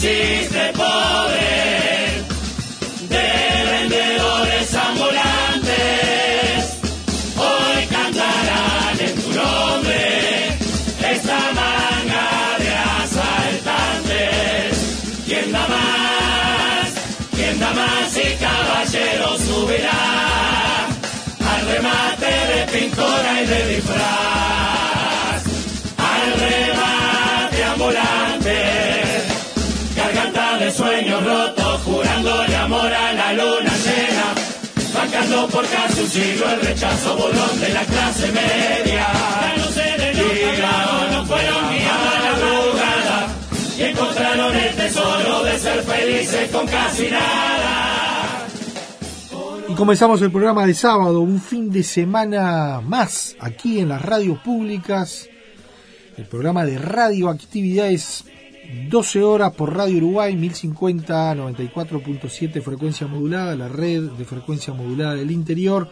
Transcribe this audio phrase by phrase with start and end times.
[0.00, 2.24] Que naciste pobre,
[3.08, 3.28] de
[3.70, 6.58] vendedores ambulantes,
[7.36, 10.58] hoy cantarán en tu nombre
[11.12, 12.70] esta manga de
[13.02, 14.70] asaltantes.
[15.26, 16.92] ¿Quién da más?
[17.34, 18.16] ¿Quién da más?
[18.16, 20.86] Y caballero subirá
[21.50, 24.83] al remate de pintora y de disfraz.
[30.74, 34.34] Sueños rotos, jurándole amor a la luna llena.
[34.94, 39.06] Bancando por casi un siglo el rechazo bolón de la clase media.
[39.56, 43.28] No sé de los no fueron guiados a la madrugada.
[43.78, 48.46] Y encontraron el tesoro de ser felices con casi nada.
[49.68, 54.38] Y comenzamos el programa de sábado, un fin de semana más aquí en las radios
[54.40, 55.28] públicas.
[56.16, 58.24] El programa de radioactividades
[58.88, 65.30] 12 horas por Radio Uruguay 1050 94.7 frecuencia modulada, la red de frecuencia modulada del
[65.30, 65.90] interior.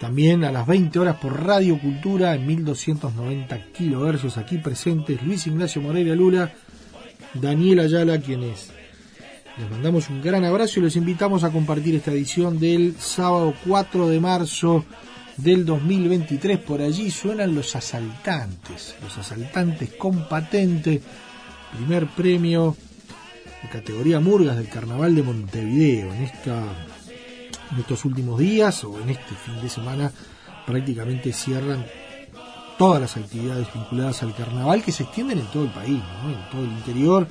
[0.00, 5.80] También a las 20 horas por Radio Cultura en 1290 kilohercios aquí presentes Luis Ignacio
[5.80, 6.52] Moreira Lula,
[7.34, 8.70] Daniel Ayala quienes
[9.56, 14.08] les mandamos un gran abrazo y los invitamos a compartir esta edición del sábado 4
[14.08, 14.84] de marzo
[15.36, 16.58] del 2023.
[16.58, 21.00] Por allí suenan los asaltantes, los asaltantes con patente,
[21.76, 22.76] primer premio
[23.62, 26.12] de categoría Murgas del Carnaval de Montevideo.
[26.12, 26.24] En,
[27.78, 30.12] estos últimos días o en este fin de semana
[30.66, 31.84] prácticamente cierran
[32.78, 36.64] todas las actividades vinculadas al carnaval que se extienden en todo el país, en todo
[36.64, 37.26] el interior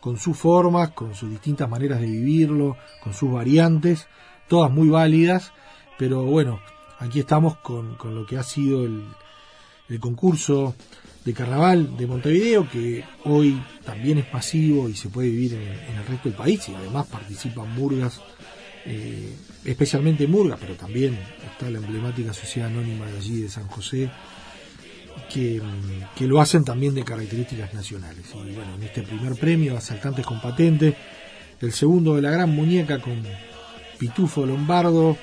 [0.00, 4.08] con sus formas, con sus distintas maneras de vivirlo, con sus variantes,
[4.48, 5.52] todas muy válidas,
[5.98, 6.60] pero bueno,
[6.98, 9.04] aquí estamos con, lo que ha sido el,
[10.00, 10.74] concurso
[11.24, 16.06] de carnaval de Montevideo, que hoy también es masivo y se puede vivir en, el
[16.06, 18.20] resto del país, y además participan Murgas,
[18.86, 21.18] eh, especialmente Murgas, pero también
[21.52, 24.10] está la emblemática Sociedad Anónima de allí de San José,
[25.32, 25.60] que,
[26.16, 28.24] que, lo hacen también de características nacionales.
[28.34, 30.96] Y bueno, en este primer premio, Asaltantes con Patente,
[31.60, 33.22] el segundo de la Gran Muñeca con
[33.98, 35.16] Pitufo Lombardo,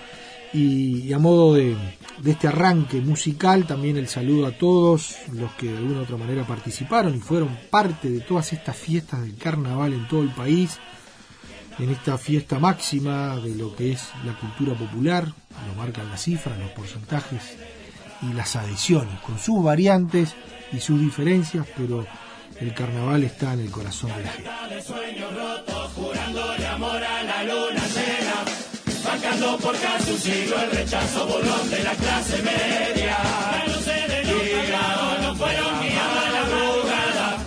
[0.53, 1.75] y, a modo de,
[2.22, 6.18] de, este arranque musical, también el saludo a todos los que de alguna u otra
[6.18, 10.80] manera participaron y fueron parte de todas estas fiestas del carnaval en todo el país,
[11.80, 15.25] en esta fiesta máxima de lo que es la cultura popular,
[15.68, 17.57] lo marcan las cifras, los porcentajes
[18.22, 20.34] y las adhesiones, con sus variantes
[20.72, 22.06] y sus diferencias, pero
[22.59, 25.76] el carnaval está en el corazón de la gente.
[29.40, 29.75] Bancando por
[30.20, 33.18] siglo el rechazo bolón de la clase media.
[35.22, 37.38] no fueron guiados a la madrugada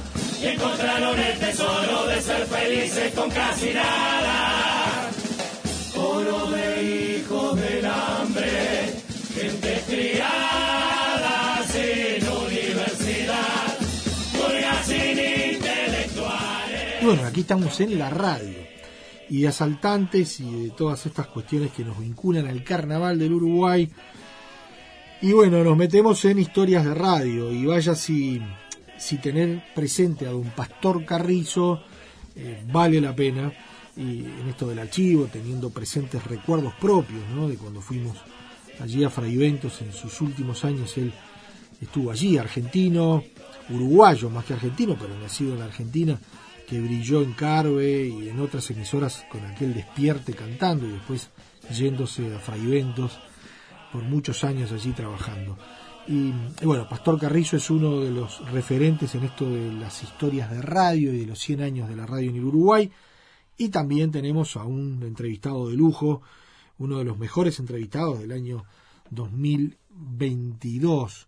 [0.41, 5.11] y encontraron el tesoro de ser felices con casi nada.
[5.97, 8.95] Oro de hijos del hambre,
[9.35, 13.79] gente criada sin universidad,
[14.87, 17.03] sin intelectuales.
[17.03, 18.60] Bueno, aquí estamos en la radio
[19.31, 23.89] y asaltantes y de todas estas cuestiones que nos vinculan al carnaval del Uruguay.
[25.23, 28.43] Y bueno, nos metemos en historias de radio y vaya si,
[28.99, 31.81] si tener presente a don Pastor Carrizo
[32.35, 33.53] eh, vale la pena.
[33.97, 37.49] Y en esto del archivo, teniendo presentes recuerdos propios, ¿no?
[37.49, 38.17] De cuando fuimos
[38.81, 41.13] allí a Fraiventos en sus últimos años, él
[41.81, 43.23] estuvo allí, argentino,
[43.69, 46.19] uruguayo más que argentino, pero nacido en la Argentina,
[46.71, 51.29] que brilló en Carve y en otras emisoras con aquel despierte cantando y después
[51.69, 53.19] yéndose a Fraiventos
[53.93, 55.59] por muchos años allí trabajando.
[56.07, 56.33] Y,
[56.63, 61.13] bueno, Pastor Carrizo es uno de los referentes en esto de las historias de radio
[61.13, 62.89] y de los 100 años de la radio en el Uruguay.
[63.59, 66.23] Y también tenemos a un entrevistado de lujo,
[66.79, 68.63] uno de los mejores entrevistados del año
[69.11, 71.27] 2022.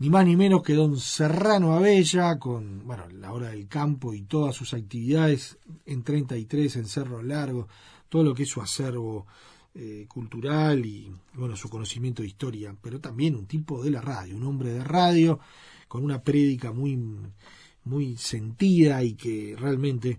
[0.00, 4.22] Ni más ni menos que don Serrano Abella, con bueno, la hora del campo y
[4.22, 7.68] todas sus actividades en 33, en Cerro Largo,
[8.08, 9.26] todo lo que es su acervo
[9.74, 14.38] eh, cultural y bueno, su conocimiento de historia, pero también un tipo de la radio,
[14.38, 15.38] un hombre de radio
[15.86, 16.98] con una prédica muy,
[17.84, 20.18] muy sentida y que realmente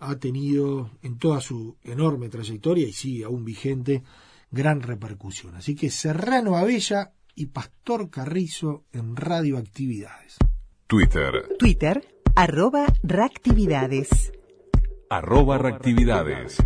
[0.00, 4.02] ha tenido en toda su enorme trayectoria y sigue aún vigente
[4.50, 5.54] gran repercusión.
[5.54, 10.36] Así que Serrano Abella y Pastor Carrizo en Radioactividades.
[10.86, 11.56] Twitter.
[11.58, 12.04] Twitter,
[12.36, 14.30] arroba reactividades.
[15.08, 16.58] Arroba reactividades.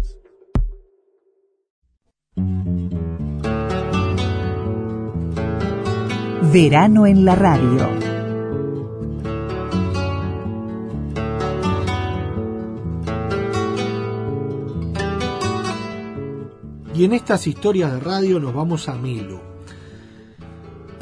[6.52, 7.88] Verano en la radio.
[16.96, 19.53] Y en estas historias de radio nos vamos a Melo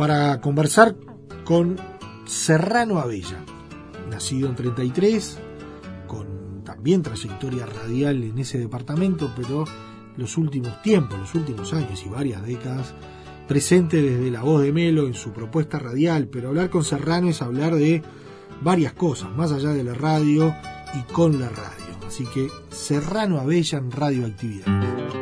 [0.03, 0.97] para conversar
[1.45, 1.77] con
[2.27, 3.39] Serrano Abella,
[4.11, 5.39] nacido en 33,
[6.09, 9.65] con también trayectoria radial en ese departamento, pero
[10.17, 12.95] los últimos tiempos, los últimos años y varias décadas,
[13.47, 17.41] presente desde la voz de Melo en su propuesta radial, pero hablar con Serrano es
[17.41, 18.03] hablar de
[18.61, 20.53] varias cosas, más allá de la radio
[20.95, 22.09] y con la radio.
[22.09, 25.22] Así que Serrano Abella en Radioactividad.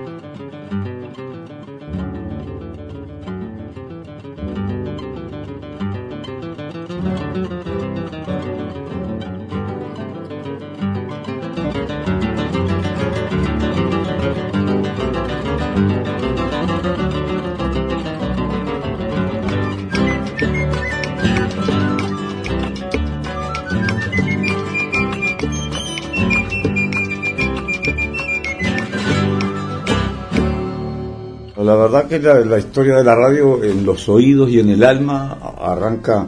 [31.70, 35.38] La verdad que la, historia de la radio en los oídos y en el alma
[35.56, 36.26] arranca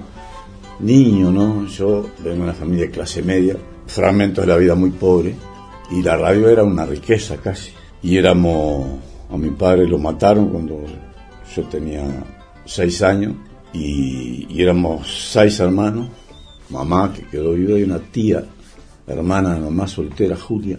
[0.78, 1.66] niño, ¿no?
[1.66, 3.56] Yo vengo de una familia de clase media,
[3.88, 5.34] fragmentos de la vida muy pobre,
[5.90, 7.72] y la radio era una riqueza casi.
[8.02, 8.86] Y éramos,
[9.32, 10.84] a mi padre lo mataron cuando
[11.56, 12.04] yo tenía
[12.64, 13.34] seis años,
[13.72, 16.08] y éramos seis hermanos,
[16.70, 18.44] mamá que quedó viva y una tía,
[19.08, 20.78] hermana de mamá soltera, Julia,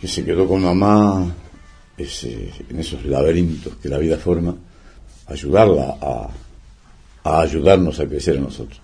[0.00, 1.32] que se quedó con mamá
[1.96, 4.56] en esos laberintos que la vida forma,
[5.26, 6.30] ayudarla a,
[7.24, 8.80] a ayudarnos a crecer a nosotros.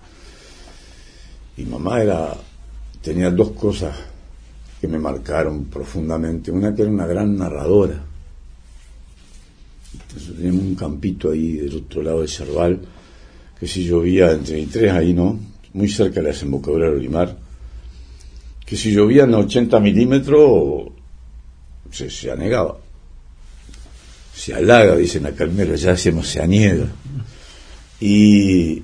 [1.57, 2.33] Y mamá era,
[3.01, 3.95] tenía dos cosas
[4.81, 6.51] que me marcaron profundamente.
[6.51, 8.01] Una que era una gran narradora.
[9.93, 12.81] Entonces teníamos un campito ahí del otro lado de Cerval,
[13.59, 15.39] que si llovía en 33 ahí, ¿no?
[15.73, 17.37] Muy cerca de la desembocadura del Olimar,
[18.65, 20.91] que si llovía en 80 milímetros
[21.91, 22.77] se, se anegaba.
[24.33, 26.87] Se halaga, dicen acá en ya decimos se aniega
[27.99, 28.81] y,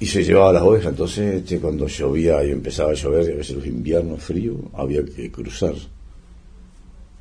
[0.00, 0.90] y se llevaba las ovejas.
[0.90, 5.30] Entonces, este, cuando llovía y empezaba a llover, a veces los inviernos fríos, había que
[5.30, 5.74] cruzar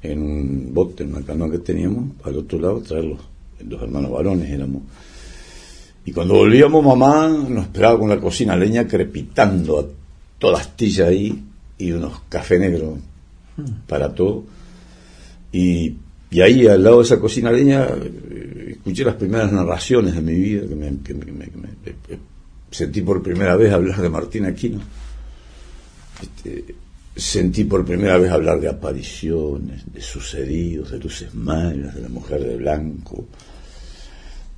[0.02, 3.20] en un bote, en una canoa que teníamos, al otro lado traerlos.
[3.66, 4.82] Los hermanos varones éramos.
[6.06, 9.86] Y cuando volvíamos, mamá nos esperaba con la cocina leña crepitando a
[10.38, 11.42] toda astilla ahí
[11.78, 13.00] y unos café negros
[13.88, 14.44] para todo.
[15.54, 15.96] Y,
[16.34, 17.88] y ahí al lado de esa cocina leña
[18.68, 20.92] escuché las primeras narraciones de mi vida, que, me,
[21.26, 21.48] me, me,
[22.72, 24.82] sentí por primera vez hablar de Martín Aquino.
[26.20, 26.74] Este,
[27.16, 32.44] sentí por primera vez hablar de apariciones, de sucedidos, de luces malas, de la mujer
[32.44, 33.28] de blanco,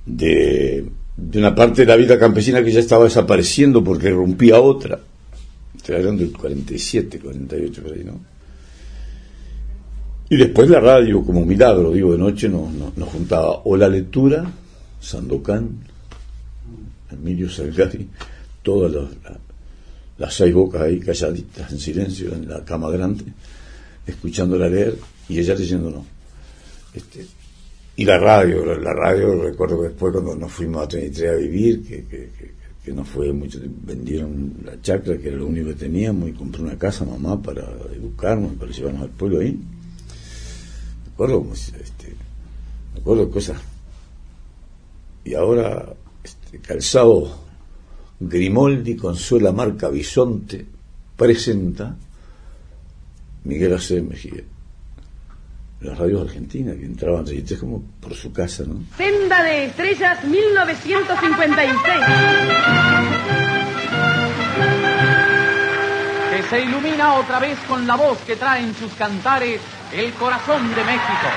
[0.06, 0.82] de,
[1.14, 4.98] de una parte de la vida campesina que ya estaba desapareciendo porque rompía otra.
[5.76, 8.35] Estoy hablando del 47, 48 por ahí, ¿no?
[10.28, 13.88] Y después la radio, como milagro, digo, de noche nos, nos, nos juntaba o la
[13.88, 14.44] lectura,
[15.00, 15.78] Sandokan,
[17.12, 18.08] Emilio Salgari,
[18.62, 19.04] todas las,
[20.18, 23.24] las seis bocas ahí calladitas, en silencio, en la cama grande,
[24.04, 24.96] escuchándola leer
[25.28, 26.04] y ella leyéndonos.
[26.92, 27.24] Este,
[27.94, 32.04] y la radio, la radio, recuerdo después cuando nos fuimos a 33 a vivir, que,
[32.04, 32.50] que, que,
[32.84, 36.62] que nos fue mucho, vendieron la chacra, que era lo único que teníamos, y compré
[36.62, 37.62] una casa mamá para
[37.94, 39.56] educarnos, para llevarnos al pueblo ahí
[41.16, 42.14] acuerdo, este,
[42.92, 43.56] me acuerdo cosas.
[45.24, 47.40] Y ahora, este, calzado
[48.20, 50.66] Grimoldi Consuela Marca Bisonte
[51.16, 51.96] presenta
[53.44, 54.42] Miguel Aceves Mejía.
[55.80, 58.80] Las radios argentinas que entraban es como por su casa, ¿no?
[58.96, 62.00] Senda de Estrellas 1956.
[66.30, 69.60] Que se ilumina otra vez con la voz que traen sus cantares
[69.92, 71.28] el corazón de México.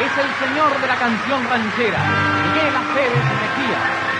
[0.00, 1.98] Es el señor de la canción ranchera,
[2.42, 4.11] Miguel Aceves Mejía.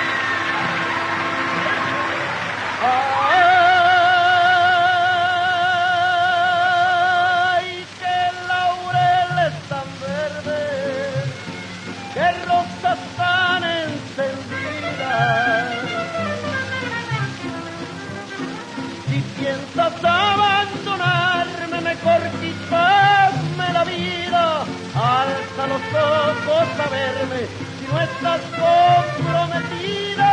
[25.62, 27.46] Alza los ojos a verme
[27.78, 30.30] si no estás comprometida.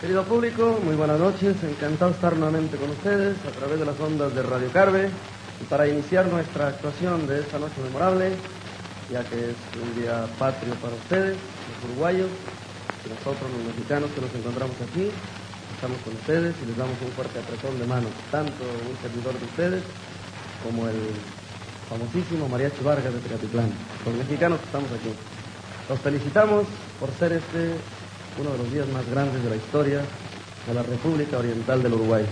[0.00, 1.62] Querido público, muy buenas noches.
[1.62, 5.10] Encantado estar nuevamente con ustedes a través de las ondas de Radio Carve
[5.60, 8.32] y para iniciar nuestra actuación de esta noche memorable,
[9.10, 12.30] ya que es un día patrio para ustedes, los uruguayos,
[13.06, 15.10] y nosotros los mexicanos que nos encontramos aquí.
[15.74, 19.44] Estamos con ustedes y les damos un fuerte apretón de manos, tanto un servidor de
[19.44, 19.82] ustedes
[20.64, 20.96] como el
[21.88, 23.70] famosísimo Mariachi Vargas de Tecatitlán,
[24.04, 25.12] los mexicanos que estamos aquí.
[25.88, 26.66] Los felicitamos
[26.98, 27.76] por ser este
[28.40, 30.00] uno de los días más grandes de la historia
[30.66, 32.24] de la República Oriental del Uruguay.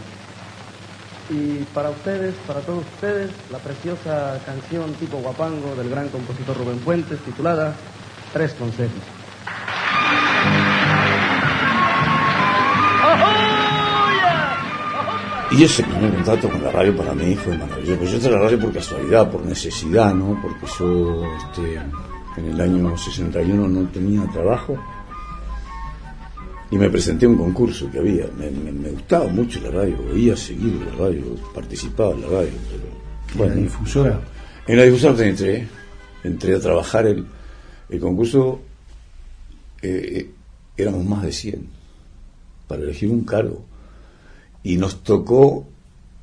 [1.30, 6.78] Y para ustedes, para todos ustedes, la preciosa canción tipo guapango del gran compositor Rubén
[6.80, 7.74] Fuentes titulada
[8.32, 9.02] Tres Consejos.
[15.50, 17.98] Y ese primer contacto con la radio para mí fue maravilloso.
[17.98, 20.36] Pues yo entré a la radio por casualidad, por necesidad, ¿no?
[20.42, 21.80] Porque yo este,
[22.36, 24.76] en el año 61 no tenía trabajo
[26.74, 28.26] y me presenté a un concurso que había.
[28.36, 31.22] Me, me- me gustaba mucho la radio, oía seguir la radio,
[31.54, 32.50] participaba en la radio.
[33.36, 34.20] Pero, la difusora.
[34.66, 35.68] en la difusora entré,
[36.24, 37.24] entré a trabajar el,
[37.90, 38.60] el concurso,
[39.82, 40.30] eh, eh,
[40.76, 41.66] éramos más de 100
[42.66, 43.62] para elegir un cargo.
[44.64, 45.66] Y nos tocó,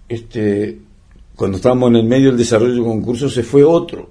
[0.10, 0.80] este,
[1.38, 4.10] cuando estábamos en el medio del desarrollo del concurso, se fue otro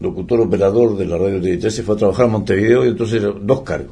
[0.00, 3.20] locutor operador de la radio de ya se fue a trabajar a Montevideo y entonces
[3.24, 3.90] eran dos cargos.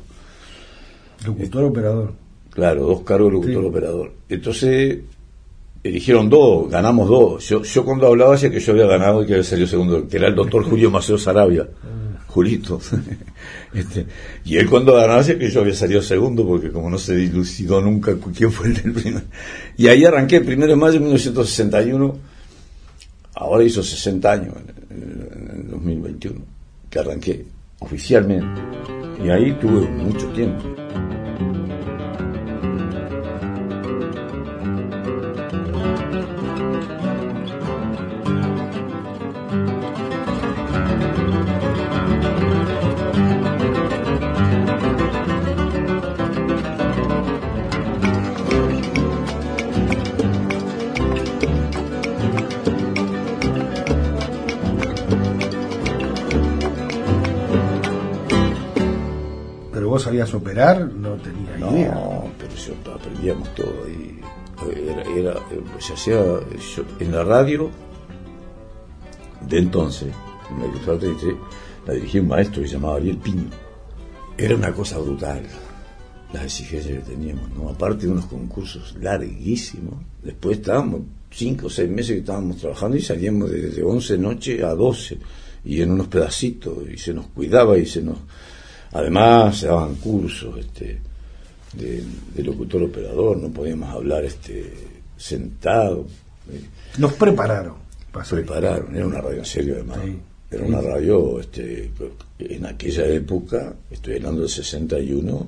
[1.24, 2.12] Locutor operador.
[2.50, 3.68] Claro, dos cargos locutor Sí.
[3.68, 4.12] operador.
[4.28, 4.98] Entonces,
[5.82, 7.48] eligieron dos, ganamos dos.
[7.48, 10.16] Yo, yo cuando hablaba decía que yo había ganado y que había salido segundo, que
[10.16, 11.68] era el doctor Julio Maceo Sarabia.
[12.28, 12.80] Julito.
[13.74, 14.06] Este,
[14.44, 17.82] y él cuando ganaba decía que yo había salido segundo, porque como no se dilucidó
[17.82, 19.24] nunca quién fue el del primer.
[19.76, 22.16] Y ahí arranqué, primero de mayo de 1961,
[23.34, 24.54] ahora hizo 60 años,
[24.88, 26.40] en, en el 2021,
[26.88, 27.44] que arranqué
[27.80, 28.62] oficialmente.
[29.22, 30.64] Y ahí tuve mucho tiempo.
[60.16, 61.94] Sabías operar, no tenía idea.
[61.94, 64.18] No, pero yo aprendíamos todo y
[64.88, 65.40] era, era-
[65.78, 67.70] se hacía yo- en la radio
[69.48, 70.08] de entonces,
[70.50, 71.34] en la Cruzada 33,
[71.86, 73.50] la dirigía un maestro que se llamaba Ariel Piño.
[74.38, 75.42] Era una cosa brutal
[76.32, 77.68] las exigencias que teníamos, ¿no?
[77.68, 83.02] Aparte de unos concursos larguísimos, después estábamos cinco o seis meses que estábamos trabajando y
[83.02, 85.18] salíamos de, de 11 noche a 12
[85.64, 88.16] y en unos pedacitos y se nos cuidaba y se nos
[88.96, 90.98] además se daban cursos este
[91.74, 92.02] de,
[92.34, 94.72] de locutor operador no podíamos hablar este
[95.16, 96.06] sentado
[96.50, 96.60] eh,
[96.98, 97.74] Los prepararon.
[98.12, 98.42] Pasó ahí.
[98.42, 100.16] prepararon era una radio en serio además Sí.
[100.50, 101.90] era una radio este
[102.38, 105.46] en aquella época estoy hablando del 61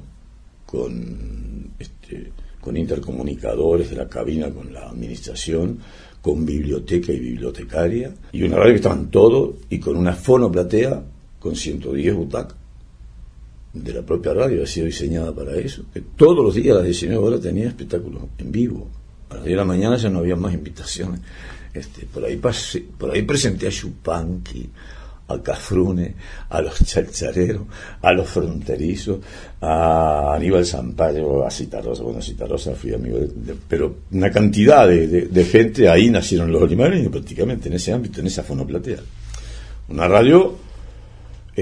[0.67, 5.79] con este con intercomunicadores de la cabina con la administración
[6.21, 11.03] con biblioteca y bibliotecaria y una radio que estaban todos y con una fonoplatea
[11.39, 12.58] con 110 butacas
[13.73, 15.85] de la propia radio, ha sido diseñada para eso.
[15.93, 18.89] Que todos los días a las 19 horas tenía espectáculos en vivo.
[19.31, 21.21] A las 10 de la mañana ya no había más invitaciones.
[21.75, 24.69] Este, por, ahí pasé- por ahí presenté a Chupanqui,
[25.29, 26.15] a Cafrune,
[26.49, 27.65] a los chalchareros,
[28.01, 29.19] a los fronterizos,
[29.61, 32.03] a Aníbal Zampayo, a Citarrosa.
[32.03, 36.63] Bueno, Citarrosa fui amigo de, Pero una cantidad de, de- de gente, ahí nacieron los
[36.63, 39.01] olimareños prácticamente en ese ámbito, en esa fonoplatea.
[39.91, 40.57] Una radio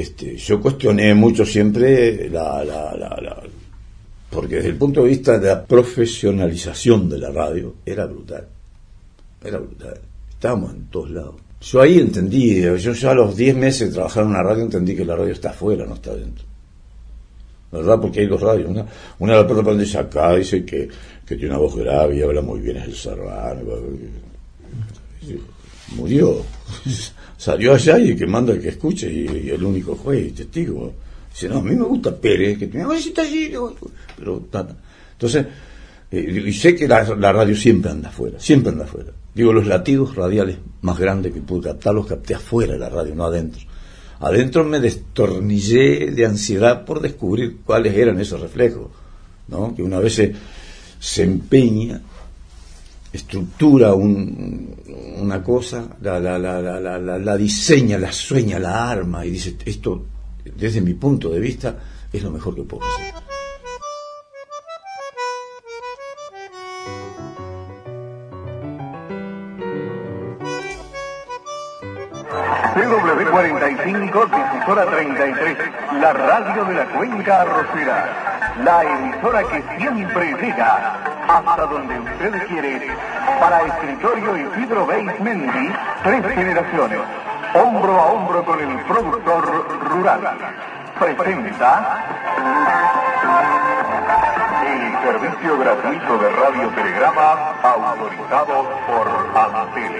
[0.00, 3.42] este, yo cuestioné mucho siempre la, la, la- la-
[4.30, 8.46] porque desde el punto de vista de la profesionalización de la radio era brutal,
[9.42, 9.98] era brutal,
[10.30, 11.34] estábamos en todos lados.
[11.60, 14.94] Yo ahí entendí, yo ya a los 10 meses de trabajar en una radio entendí
[14.94, 16.44] que la radio está afuera, no está dentro.
[17.72, 17.98] ¿Verdad?
[18.00, 18.68] Porque hay dos radios.
[18.68, 18.86] Una,
[19.18, 20.88] una la perra dice acá, dice que,
[21.26, 23.60] que tiene una voz grave y habla muy bien, es el Serrano.
[25.96, 26.42] Murió.
[27.36, 30.92] Salió allá y el que manda el que escuche y, el único juez y testigo.
[31.30, 33.52] Dice, no, a mí me gusta Pérez, que una vocecita así,
[34.16, 34.76] pero ta, ta".
[35.12, 35.46] Entonces,
[36.10, 39.10] Eh, y sé que la, la radio siempre anda afuera, siempre anda afuera.
[39.34, 43.14] Digo, los latidos radiales más grandes que pude captar los capté afuera de la radio,
[43.14, 43.62] no adentro.
[44.20, 48.88] Adentro me destornillé de ansiedad por descubrir cuáles eran esos reflejos,
[49.48, 49.74] ¿no?
[49.74, 50.22] Que una vez
[50.98, 52.00] se empeña,
[53.16, 54.74] estructura un-
[55.20, 56.38] una cosa, la, la-
[57.18, 60.04] la diseña, la sueña, la arma y dice, esto,
[60.56, 61.76] desde mi punto de vista,
[62.12, 63.14] es lo mejor que puedo hacer.
[72.86, 75.56] CW45, difusora 33,
[76.00, 82.96] la radio de la cuenca arrocera, la emisora que siempre llega hasta donde usted quiere.
[83.40, 87.00] Para escritorio Isidro Mendy, tres generaciones,
[87.54, 90.20] hombro a hombro con el productor rural.
[90.98, 92.04] Presenta
[94.66, 99.06] el servicio gratuito de radio telegrama autorizado por
[99.36, 99.92] Antel.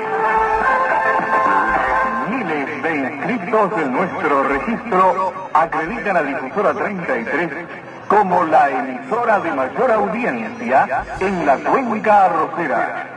[2.31, 9.91] Miles de inscriptos de nuestro registro acreditan a Difusora 33 como la emisora de mayor
[9.91, 13.13] audiencia en la cuenca arrocera.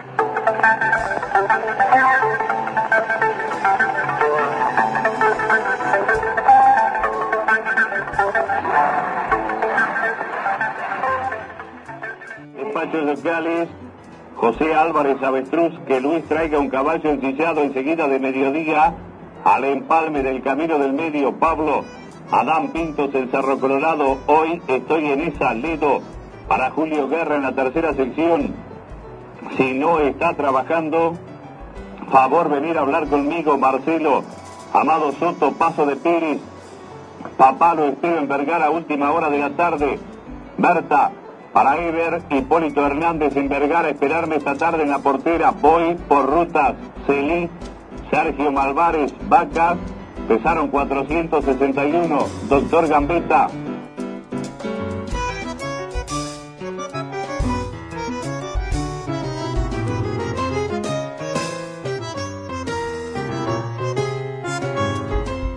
[12.55, 13.69] Despachos locales,
[14.35, 18.95] José Álvarez Avestruz, que Luis traiga un caballo ensillado enseguida de mediodía
[19.43, 21.83] al empalme del Camino del Medio, Pablo.
[22.31, 26.01] Adán Pintos, el Cerro Colorado, hoy estoy en esa Ledo
[26.47, 28.53] para Julio Guerra en la tercera sección.
[29.57, 31.13] Si no está trabajando,
[32.11, 34.23] favor venir a hablar conmigo, Marcelo.
[34.73, 36.39] Amado Soto, Paso de Pérez,
[37.35, 39.99] Papá lo espero en Vergara, última hora de la tarde.
[40.57, 41.11] Berta,
[41.51, 45.51] para Ever, Hipólito Hernández en Vergara, esperarme esta tarde en la portera.
[45.59, 46.75] Voy por rutas
[47.07, 47.49] Celí,
[48.11, 49.77] Sergio Malvares, Vacas,
[50.29, 52.27] pesaron 461.
[52.47, 53.49] Doctor Gambetta,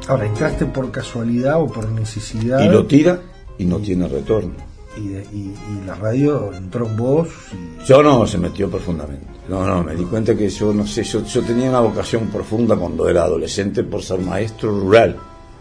[0.09, 2.61] Ahora, ¿entraste por casualidad o por necesidad?
[2.61, 3.21] Y lo tira
[3.57, 4.72] y no tiene retorno.
[4.97, 9.27] Y, de- y- y la radio entró en vos y Yo no, se metió profundamente.
[9.49, 12.77] No, no, me di cuenta que yo, no sé, yo, yo tenía una vocación profunda
[12.77, 15.17] cuando era adolescente por ser maestro rural,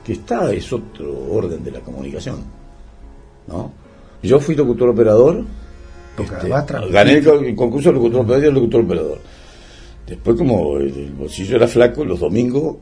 [0.05, 2.37] que está, es otro orden de la comunicación.
[3.47, 3.71] ¿No?
[4.21, 5.43] Yo fui locutor operador,
[6.17, 6.47] este,
[6.91, 9.17] gané el concurso de locutor operador y el locutor operador.
[10.05, 12.77] Después, como el, el bolsillo era flaco, los domingos,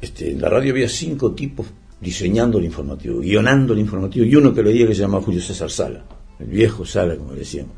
[0.00, 1.66] este, en la radio había cinco tipos
[2.00, 5.70] diseñando el informativo, guionando el informativo, y uno que leía que se llamaba Julio César
[5.70, 6.04] Sala,
[6.38, 7.72] el viejo Sala, como decíamos,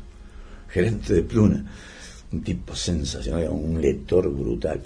[0.69, 1.65] gerente de Pluna,
[2.31, 4.81] un tipo sensacional, un lector brutal.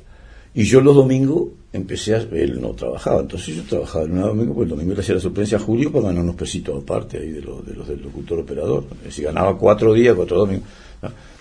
[0.56, 2.19] Y yo los domingos empecé a.
[2.19, 5.56] Él no trabajaba, entonces yo trabajaba el domingo, porque el domingo le hacía la sorpresa
[5.56, 8.86] a Julio para ganar unos pesitos aparte ahí de, los de los del locutor operador.
[9.04, 10.67] Decir, ganaba cuatro días, cuatro domingos.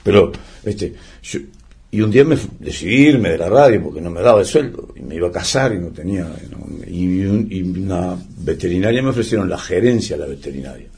[0.02, 0.32] Pero,
[0.64, 0.94] este.
[1.22, 1.40] yo-
[1.92, 4.88] y un día me decidí irme de la radio porque no me daba el sueldo
[4.96, 6.24] y me iba a casar y no tenía.
[6.24, 10.88] no, y, un- y una veterinaria me ofrecieron la gerencia de la veterinaria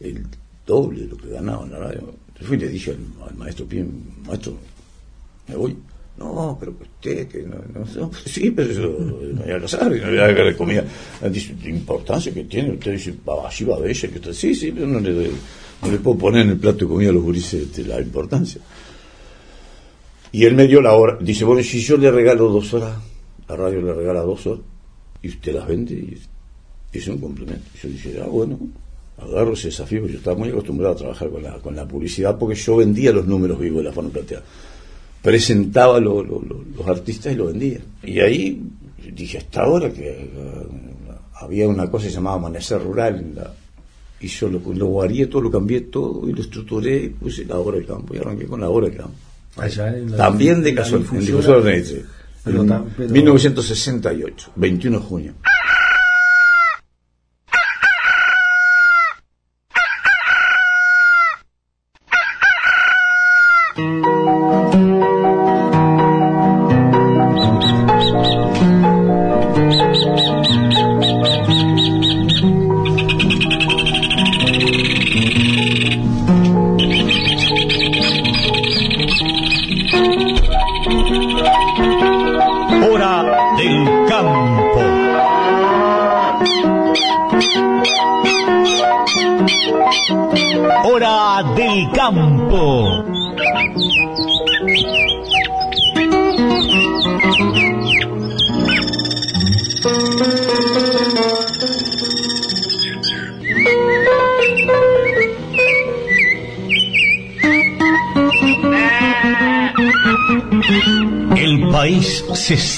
[0.00, 0.24] el
[0.66, 2.00] doble de lo que ganaba en la radio.
[2.28, 2.92] Entonces fui y le dije
[3.26, 3.88] al, maestro Piem,
[4.26, 4.56] maestro,
[5.48, 5.76] me voy.
[6.18, 10.06] No, pero usted, que no, no, no, sí, pero yo me voy a casar no
[10.08, 10.84] voy a dar comida.
[11.30, 14.72] Dice, la importancia que tiene, usted dice, "Ah, allí va a que usted, sí, sí,
[14.72, 15.30] pero no le,
[15.82, 18.60] no le puedo poner en el plato de comida a los gurises la importancia.
[20.32, 22.96] Y él me dio la hora, dice, bueno, si yo le regalo dos horas,
[23.48, 24.60] la radio le regala dos horas,
[25.22, 26.16] y usted las vende, y
[26.92, 27.64] es un complemento.
[27.82, 28.58] Yo dije, ah, bueno,
[29.18, 32.38] agarro ese desafío, porque yo estaba muy acostumbrado a trabajar con la, con la publicidad,
[32.38, 34.42] porque yo vendía los números vivos de la fonoplatea.
[35.22, 37.80] Presentaba lo- lo- lo- los artistas y lo vendía.
[38.04, 38.62] Y ahí
[39.12, 40.28] dije, hasta ahora que eh,
[41.40, 43.34] había una cosa que se llamaba Amanecer Rural,
[44.20, 47.78] y yo lo, lo todo, lo cambié todo, y lo estructuré, y puse la hora
[47.78, 49.16] del campo, y arranqué con la hora del campo.
[49.58, 52.04] Allá en la También de casualidad, en difusora 33,
[52.44, 55.32] Pero en tam- pero- 1968, 21 de junio.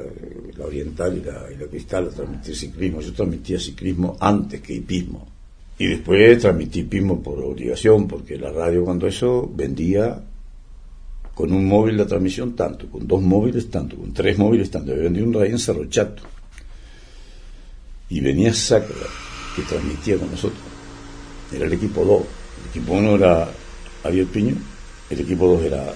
[0.59, 3.01] la oriental y la, y la cristal a transmitir ciclismo.
[3.01, 5.27] Yo transmitía ciclismo antes que hipismo.
[5.79, 10.23] Y después transmití hipismo por obligación, porque la radio cuando eso vendía
[11.35, 14.95] con un móvil la transmisión tanto, con dos móviles tanto, con tres móviles tanto.
[14.95, 16.23] Yo vendí un radio en Cerro Chato.
[18.15, 18.95] Y venía Sacra,
[19.57, 20.61] que transmitía con nosotros.
[21.53, 22.23] Era el equipo 2.
[22.63, 23.49] El equipo 1 era
[24.05, 24.55] Ariel Piño,
[25.11, 25.93] el equipo 2 era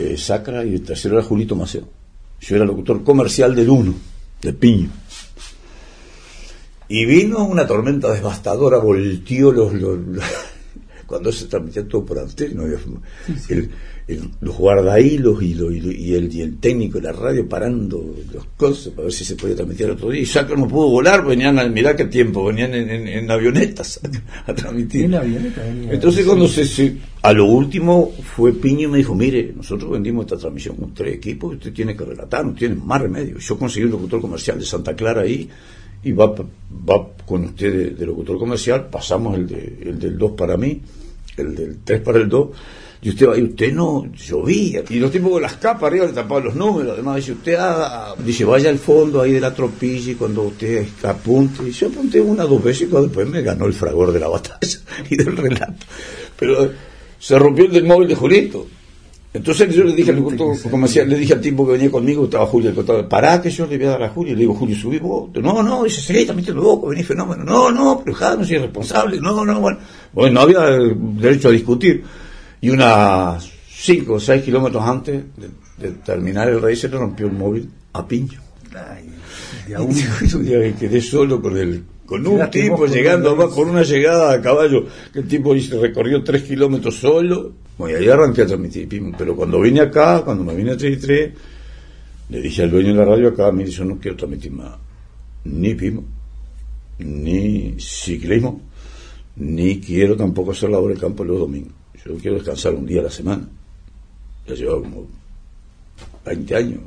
[0.00, 1.88] eh, Sacra y el tercero era Julito Maceo.
[2.40, 3.94] Yo era locutor comercial del 1,
[4.42, 4.88] del Piño.
[6.88, 9.72] Y vino una tormenta devastadora, volteó los-
[11.06, 13.00] cuando se transmitía todo por antena, no había forma.
[13.48, 13.70] El-
[14.08, 18.46] el- los guardahilos y, lo- y, el, y el técnico de la radio parando los
[18.56, 20.22] cosas para ver si se podía transmitir el otro día.
[20.22, 24.00] Y Sacra no pudo volar, venían, a, mirá qué tiempo, venían en, en- en avionetas
[24.02, 25.04] a, a transmitir.
[25.04, 25.62] En la avioneta.
[25.68, 30.24] Entonces cuando se, se- a lo último fue Piño y me dijo, mire, nosotros vendimos
[30.26, 33.38] esta transmisión con tres equipos, usted tiene que relatar, no tiene más remedio.
[33.38, 35.48] Yo conseguí un locutor comercial de Santa Clara ahí
[36.04, 40.56] y va, va con usted de, locutor comercial, pasamos el, de, el del 2 para
[40.56, 40.80] mí,
[41.36, 42.48] el del 3 para el 2,
[43.02, 46.12] y usted va, y usted no llovía, y los tipos con las capas arriba le
[46.12, 50.12] tapaban los números, además dice, usted haga- dice, vaya al fondo ahí de la tropilla
[50.12, 53.72] y cuando usted apunte, y yo apunté una dos veces y después me ganó el
[53.72, 54.78] fragor de la batalla
[55.10, 55.86] y del relato.
[56.38, 56.70] Pero
[57.18, 58.66] se rompió el del móvil de Julito.
[59.34, 62.44] Entonces yo le dije al locutor comercial, le dije al tipo que venía conmigo, estaba
[62.46, 64.76] Julio, el contador, pará que yo le voy a dar a Julio, le digo, Julio,
[64.76, 65.30] subí vos.
[65.34, 67.42] No, no, dice, sí, también te lo vos, venís fenómeno.
[67.42, 69.78] No, no, pero ja, no soy responsable, no, no, bueno.
[70.12, 70.60] Bueno, no había
[71.20, 72.04] derecho a discutir.
[72.60, 77.26] Y unas 5 o 6 kilómetros antes de, de terminar el rey se le rompió
[77.26, 78.40] el móvil a Pincho.
[78.70, 79.12] de
[80.36, 84.34] Y día me quedé solo con el con un tipo llegando va con una llegada
[84.34, 87.52] a caballo que el tipo recorrió tres kilómetros solo.
[87.78, 91.32] Bueno y ahí arranqué a transmitir pero cuando vine acá cuando me vine a 33
[92.28, 94.74] le dije al dueño de la radio acá me dice yo no quiero transmitir más
[95.44, 96.04] ni pimo
[96.98, 98.60] ni ciclismo
[99.36, 101.72] ni quiero tampoco hacer labor de campo los domingos.
[102.04, 103.48] Yo quiero descansar un día a la semana
[104.46, 105.06] ya llevo como
[106.26, 106.80] 20 años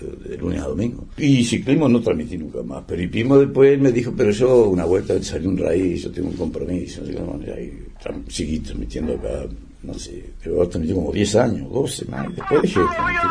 [0.00, 1.06] de, lunes a domingo.
[1.16, 2.84] Y ciclismo no transmití nunca más.
[2.86, 6.36] Pero Hipimo después me dijo, pero yo una vuelta salió un raíz, yo tengo un
[6.36, 7.00] compromiso.
[7.00, 9.44] no sé qué, no, y ahí tran- seguí transmitiendo acá,
[9.82, 12.26] no sé, debo haber transmitido como 10 años, 12 más.
[12.34, 13.30] Después dejé de transmitir.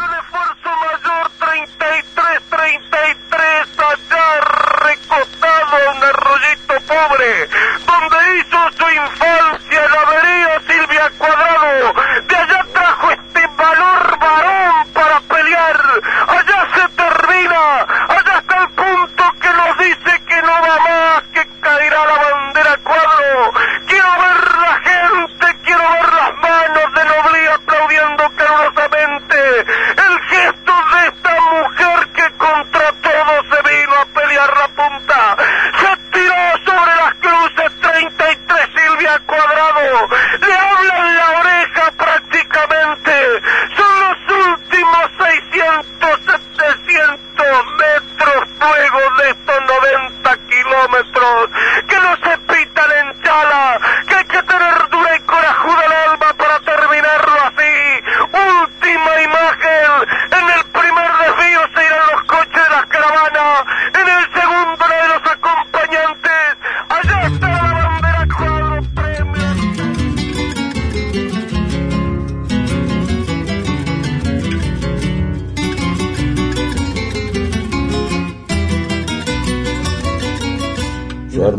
[2.50, 4.28] 33, allá
[4.86, 7.34] recostado en Arroyito Pobre,
[7.86, 11.94] donde hizo su infancia la vería Silvia Cuadrado.
[12.28, 12.55] De allá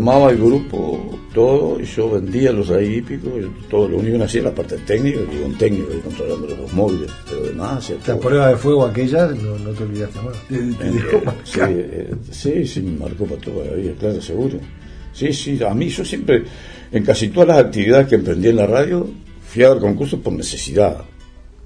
[0.07, 3.33] Yo armaba el grupo, todo, y yo vendía los rayos hípicos,
[3.69, 6.59] todo lo único que hacía era la parte técnica, digo, un técnico ahí controlando los
[6.59, 8.21] dos móviles, pero demás La todo.
[8.21, 10.37] prueba de fuego aquella, no, no te olvidaste más.
[10.51, 10.73] Eh,
[11.45, 14.59] sí, eh, sí, sí, me marcó para toda la vida, claro, seguro.
[15.12, 16.45] Sí, sí, a mí yo siempre,
[16.92, 19.09] en casi todas las actividades que emprendí en la radio,
[19.49, 21.05] fui a dar concursos por necesidad.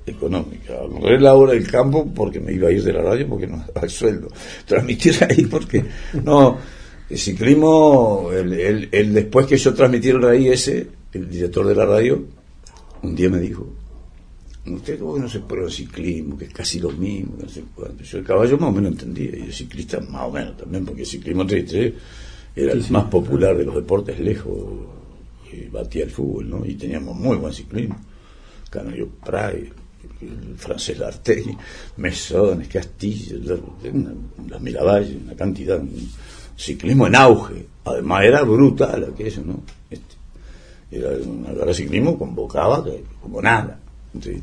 [0.06, 0.74] económica.
[0.80, 3.58] Ahorré la hora del campo porque me iba a ir de la radio porque no
[3.58, 4.28] daba el sueldo.
[4.66, 5.84] Transmitir ahí porque,
[6.24, 6.56] no,
[7.10, 11.74] el ciclismo, el, el- el- después que yo transmití el raí ese, el director de
[11.74, 12.24] la radio,
[13.02, 13.66] un día me dijo,
[14.66, 17.64] usted cómo que no se prueba el ciclismo, que es casi lo mismo, no sé
[17.74, 18.04] cuánto.
[18.04, 21.02] Yo el caballo más o menos entendía, y el ciclista más o menos también, porque
[21.02, 21.94] el ciclismo 33
[22.56, 24.56] era el más popular de los deportes lejos,
[25.52, 26.64] y batía el fútbol, ¿no?
[26.64, 27.96] Y teníamos muy buen ciclismo.
[28.70, 29.68] Canario Pray,
[30.20, 31.56] el francés Lartegui,
[31.96, 33.36] Mesones, Castillo,
[34.48, 35.82] las Miravalle, una cantidad,
[36.60, 37.66] ciclismo en auge.
[37.84, 39.62] Además era brutal aquello, ¿no?
[39.90, 40.14] Este,
[40.90, 42.84] era de ciclismo convocaba
[43.22, 43.78] como nada.
[44.20, 44.40] Sí.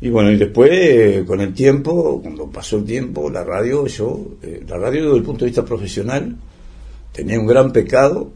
[0.00, 4.62] Y bueno, y después, con el tiempo, cuando pasó el tiempo, la radio, yo, eh,
[4.68, 6.36] la radio desde el punto de vista profesional,
[7.12, 8.30] tenía un gran pecado,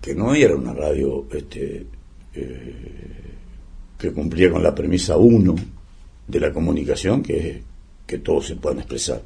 [0.00, 1.86] que no era una radio este,
[2.34, 2.74] eh,
[3.98, 5.56] que cumplía con la premisa uno
[6.28, 7.56] de la comunicación, que es
[8.06, 9.22] que todos se puedan expresar.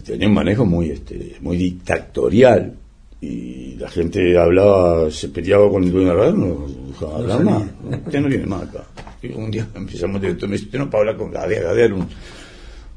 [0.00, 2.74] Tenía un manejo muy, este, muy dictatorial
[3.20, 7.38] y la gente hablaba, se peleaba con el dueño de la radio, no dejaba hablar
[7.38, 7.52] salía.
[7.52, 7.62] más.
[7.84, 7.96] ¿no?
[7.98, 8.84] Usted no viene más acá.
[9.22, 12.08] Y un día empezamos me dice, usted no puede hablar con Gadea, Gadea era un,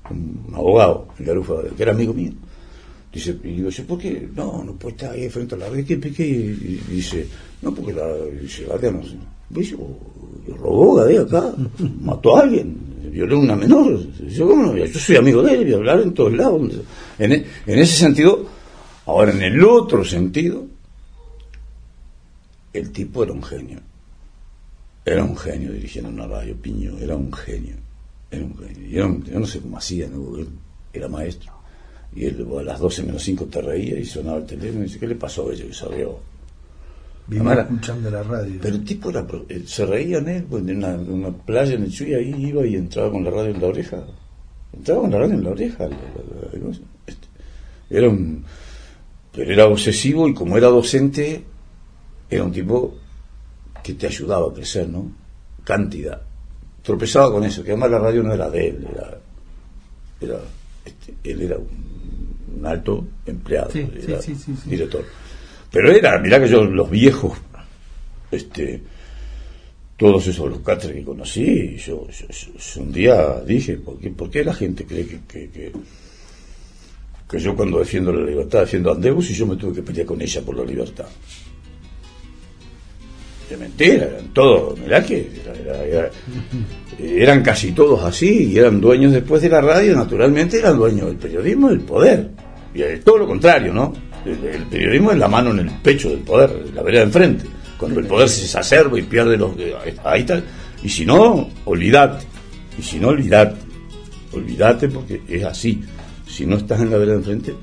[0.10, 2.31] un abogado, el Garufa, que era amigo mío.
[3.13, 4.27] Dice, y digo, ¿por qué?
[4.36, 6.25] No, no puede estar ahí frente a la red, ¿qué, qué?
[6.25, 7.27] Y dice,
[7.62, 8.08] no, porque la,
[8.41, 9.15] dice, Gadea no sé.
[9.49, 9.77] Yo,
[10.47, 11.53] yo robó Gadea acá,
[12.01, 12.75] mató a alguien,
[13.10, 14.00] violó una menor.
[14.28, 16.72] Yo, ¿cómo no yo soy amigo de él, voy a hablar en todos lados.
[17.20, 18.46] En, e- en ese sentido,
[19.06, 20.65] ahora en el otro sentido,
[22.74, 23.80] el tipo era un genio.
[25.06, 27.76] Era un genio dirigiendo una radio, Piño, era un genio.
[28.32, 28.88] Era un genio.
[28.89, 30.38] Y era un- yo no sé cómo hacía, ¿no?
[30.38, 30.48] Él
[30.91, 31.52] era maestro.
[32.15, 35.00] Y él a las 12 menos 5 te reía y sonaba el teléfono y dice,
[35.00, 36.18] ¿qué le pasó a ella que se rió?
[37.28, 38.60] Vino Además, escuchando la radio.
[38.62, 41.32] Pero el tipo era, pro- eh, se reía en él, pues, en una, en una
[41.32, 44.04] playa en el Chuy, ahí iba y entraba con la radio en la oreja.
[44.74, 45.88] Entraba con la radio en la oreja.
[45.88, 46.70] la-.
[47.08, 47.28] Este,
[47.90, 48.44] era un.
[49.34, 51.44] Pero era obsesivo y como era docente,
[52.30, 52.96] era un tipo
[53.84, 55.12] que te ayudaba a crecer, ¿no?
[55.64, 56.22] Cantidad.
[56.84, 59.18] Tropezaba con eso, que además la radio no era de él, era.
[60.22, 60.40] era
[60.86, 64.70] este, él era un, un alto empleado, Sí, era sí, sí, sí, sí.
[64.70, 65.04] director.
[65.76, 67.38] Pero era, mirá que yo, los viejos,
[68.32, 68.82] este,
[69.98, 75.06] todos esos locatres que conocí, yo, yo- un día dije, ¿por qué, la gente cree
[75.06, 75.50] que, que,
[77.30, 80.06] que, yo cuando defiendo la libertad defiendo a Andeus y yo me tuve que pelear
[80.08, 81.08] con ella por la libertad?
[83.50, 85.30] De mentira, eran todos, mirá que
[85.86, 86.10] era-
[86.98, 91.18] eran casi todos así y eran dueños después de la radio, naturalmente eran dueños del
[91.18, 92.30] periodismo y del poder.
[92.74, 93.94] Y es todo lo contrario, ¿no?
[94.26, 97.46] El, el periodismo es la mano en el pecho del poder, la vereda enfrente.
[97.78, 99.52] Cuando el poder se exacerba y pierde los...
[100.04, 100.42] Ahí está.
[100.84, 102.26] Y si no, olvidate.
[102.78, 103.56] Y si no, olvidate.
[104.32, 105.82] Olvidate porque es así.
[106.28, 107.54] Si no estás en la vereda enfrente,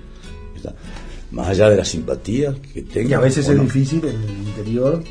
[0.56, 0.74] está.
[1.30, 3.10] más allá de la simpatía que tengas.
[3.10, 3.64] Y a veces es no.
[3.64, 5.02] difícil en el interior,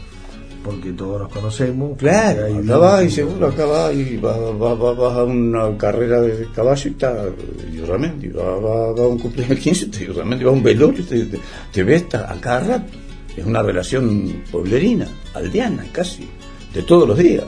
[0.64, 1.98] porque todos nos conocemos.
[1.98, 5.78] Claro, hay acá va y seguro acá va y va, va, va, vas a una
[5.78, 7.26] carrera de caballo y está
[7.72, 11.04] y realmente va, va, va a un cumpleaños 15 y realmente va a un velorio
[11.06, 11.40] te, te,
[11.72, 12.92] te ves a cada rato.
[13.36, 16.28] Es una relación pueblerina, aldeana casi,
[16.74, 17.46] de todos los días,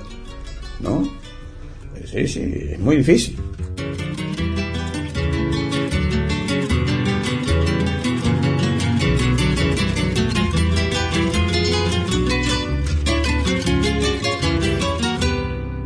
[0.80, 1.04] ¿no?
[2.06, 3.38] Sí, sí, es muy difícil.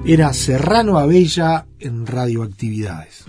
[0.10, 3.26] Era Serrano Abella en Radioactividades.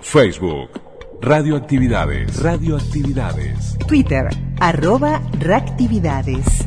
[0.00, 0.70] Facebook.
[1.20, 2.42] Radioactividades.
[2.42, 3.76] Radioactividades.
[3.86, 4.28] Twitter,
[4.60, 6.66] arroba reactividades.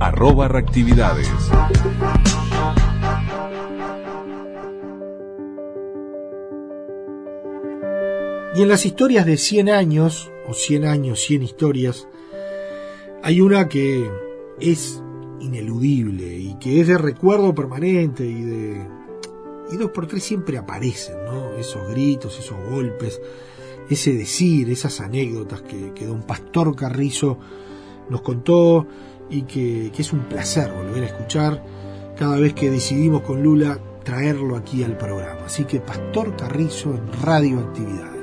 [0.00, 1.30] Arroba reactividades.
[8.54, 12.08] Y en las historias de 100 años, o 100 años, 100 historias,
[13.22, 14.10] hay una que
[14.58, 15.00] es
[15.40, 18.86] ineludible y que es de recuerdo permanente y de...
[19.72, 21.52] Y dos por tres siempre aparecen, ¿no?
[21.56, 23.20] Esos gritos, esos golpes,
[23.88, 27.38] ese decir, esas anécdotas que, don Pastor Carrizo
[28.08, 28.84] nos contó
[29.30, 31.64] y que, que es un placer volver a escuchar
[32.16, 35.42] cada vez que decidimos con Lula traerlo aquí al programa.
[35.46, 38.19] Así que Pastor Carrizo en Radioactividades.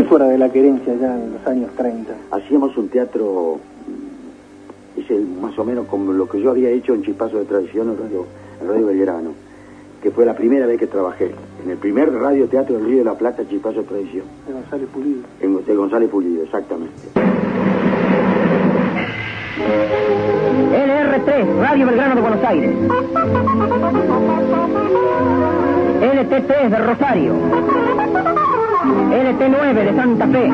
[0.00, 2.14] ¿Qué recuerda de la querencia ya en los años 30?
[2.30, 6.94] Hacíamos un teatro, mm, es el- más o menos como lo que yo había hecho
[6.94, 8.24] en Chispazo de Tradición en Radio,
[8.62, 9.30] en Radio Belgrano.
[10.02, 11.32] que fue la primera vez que trabajé.
[11.62, 14.24] En el primer radioteatro del Río de la Plata, Chipazo Tradición.
[14.46, 15.20] De González Pulido.
[15.42, 16.94] En, de González Pulido, exactamente.
[20.72, 22.74] LR3, Radio Belgrano de Buenos Aires.
[26.00, 27.34] LT3 de Rosario.
[28.90, 30.48] LT9 de Santa Fe.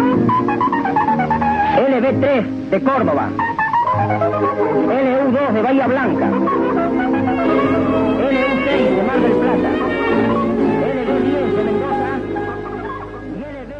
[1.77, 3.29] LB3 de Córdoba.
[4.88, 6.27] LU2 de Bahía Blanca.
[8.27, 9.70] LU6 de Mar del Plata.
[10.83, 12.11] LB10 de Mendoza.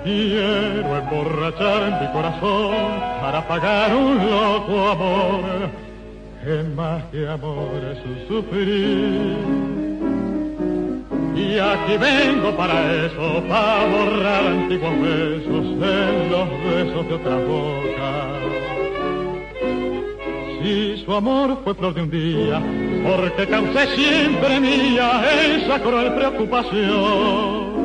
[0.05, 2.75] Quiero emborrachar mi corazón
[3.21, 5.43] para pagar un loco amor,
[6.43, 9.86] que más que amor es un sufrir.
[11.55, 18.11] Aquí vengo para eso, para borrar antiguos besos en los besos de otra boca.
[20.63, 22.61] Si su amor fue flor de un día,
[23.05, 25.23] porque causé siempre mía
[25.57, 27.77] esa cruel preocupación.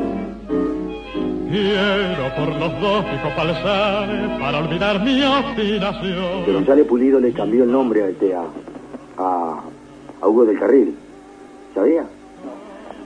[1.49, 6.45] Quiero por los dos picos palzar para olvidar mi obstinación.
[6.51, 8.45] González Pulido le cambió el nombre a, este, a-
[10.21, 10.95] a Hugo del Carril.
[11.75, 12.05] ¿Sabía?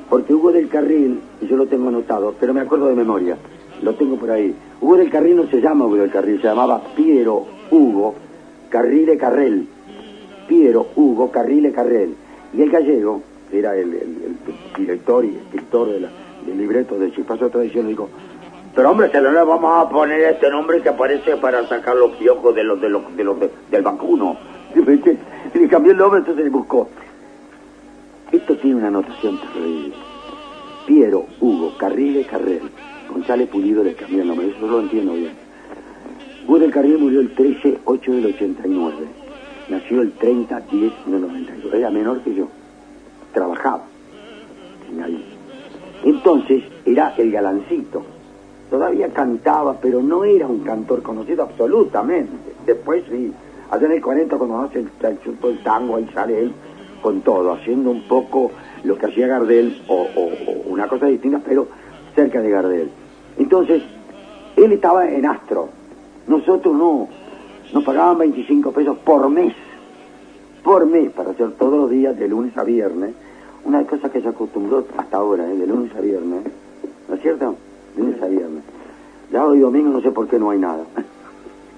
[0.10, 3.38] Porque Hugo del Carril, y yo lo tengo anotado, pero me acuerdo de memoria,
[3.82, 4.54] lo tengo por ahí.
[4.82, 8.16] Hugo del Carril no se llama Hugo del Carril, se llamaba Piero Hugo
[8.70, 9.68] Carrile Carrel.
[10.48, 12.14] Piero Hugo Carrile Carrel.
[12.54, 13.98] Y el gallego, que era el,
[14.78, 18.10] director y escritor del libreto de Chispazo Tradición, le dijo,
[18.76, 22.54] pero hombre, no le vamos a poner este nombre que aparece para sacar los piojos
[22.54, 24.38] de los, de los, de los de- del vacuno.
[25.54, 26.90] Y cambió el nombre, entonces le buscó.
[28.36, 29.94] Esto tiene una anotación terrible.
[30.86, 32.64] Piero, Hugo, Carrile, Carrel.
[33.10, 35.32] González Pulido le cambió el nombre, eso lo entiendo bien.
[36.46, 38.96] Hugo del Carril murió el 13-8 del 89.
[39.70, 41.74] Nació el 30-10 del 92.
[41.76, 42.50] Era menor que yo.
[43.34, 43.86] Trabajaba.
[46.04, 48.04] Entonces era el galancito.
[48.70, 52.34] Todavía cantaba, pero no era un cantor conocido absolutamente.
[52.66, 53.32] Después sí.
[53.72, 55.20] Allá en el 40 cuando hace el, el,
[55.50, 56.54] el tango, ahí sale él
[57.06, 58.50] con todo, haciendo un poco
[58.84, 61.68] lo que hacía Gardel, o, o- o una cosa distinta, pero
[62.16, 62.90] cerca de Gardel.
[63.38, 63.84] Entonces,
[64.56, 65.70] él estaba en Astro.
[66.28, 67.08] Nosotros no.
[67.72, 69.54] Nos pagaban 25 pesos por mes.
[70.64, 73.14] Por mes, para hacer todos los días, de lunes a viernes.
[73.66, 75.56] Una cosa que se acostumbró hasta ahora, ¿eh?
[75.56, 76.42] de lunes a viernes.
[77.08, 77.56] ¿No es cierto?
[77.96, 78.64] De lunes a viernes.
[79.32, 80.84] Ya hoy domingo no sé por qué no hay nada.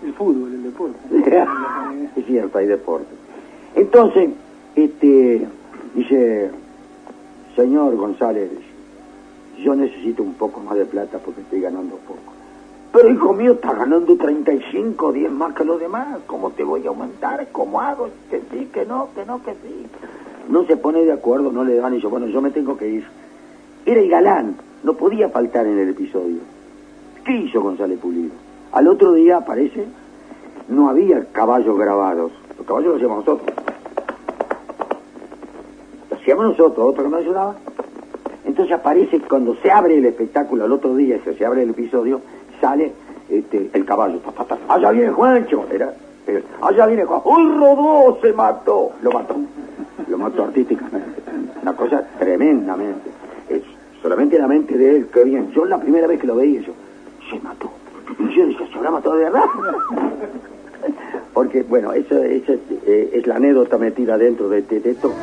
[0.05, 0.97] El fútbol, el deporte.
[2.15, 3.13] es cierto, hay deporte.
[3.75, 4.29] Entonces,
[4.85, 5.47] este,
[5.95, 6.51] dice,
[7.55, 8.51] señor González,
[9.57, 12.33] yo necesito un poco más de plata porque estoy ganando poco.
[12.93, 16.19] Pero hijo mío, está ganando 35, 10 más que los demás.
[16.25, 17.47] ¿Cómo te voy a aumentar?
[17.51, 18.09] ¿Cómo hago?
[18.29, 19.85] Que sí, que no, que no, que sí.
[20.49, 22.87] No se pone de acuerdo, no le dan y yo, bueno, yo me tengo que
[22.87, 23.05] ir.
[23.85, 26.39] Era el galán, no podía faltar en el episodio.
[27.25, 28.31] ¿Qué hizo González Pulido?
[28.71, 29.85] Al otro día aparece,
[30.69, 32.31] no había caballos grabados.
[32.57, 33.55] Los caballos los hacíamos nosotros.
[36.27, 37.55] Lo hacíamos nosotros, otro que nos ayudaba.
[38.43, 42.19] Entonces aparece cuando se abre el espectáculo al otro día, se abre el episodio,
[42.59, 42.91] sale
[43.29, 44.19] este, el caballo.
[44.67, 45.65] Allá viene Juancho.
[45.71, 45.93] Era,
[46.61, 47.21] allá viene Juan.
[47.23, 48.19] ¡Uy, rodó!
[48.21, 48.91] Se mató.
[49.01, 49.35] Lo mató.
[50.09, 51.21] Lo mató artísticamente.
[51.61, 53.09] Una cosa tremendamente.
[53.47, 53.61] Es
[54.01, 55.51] solamente en la mente de él, que bien.
[55.51, 56.73] Yo la primera vez que lo veía, yo,
[57.29, 57.71] se mató.
[58.19, 59.45] Y yo dije, ¿se habrá matado de verdad?
[61.33, 62.53] Porque, bueno, esa, esa
[62.85, 65.13] eh, es la anécdota metida dentro de, de, de esto.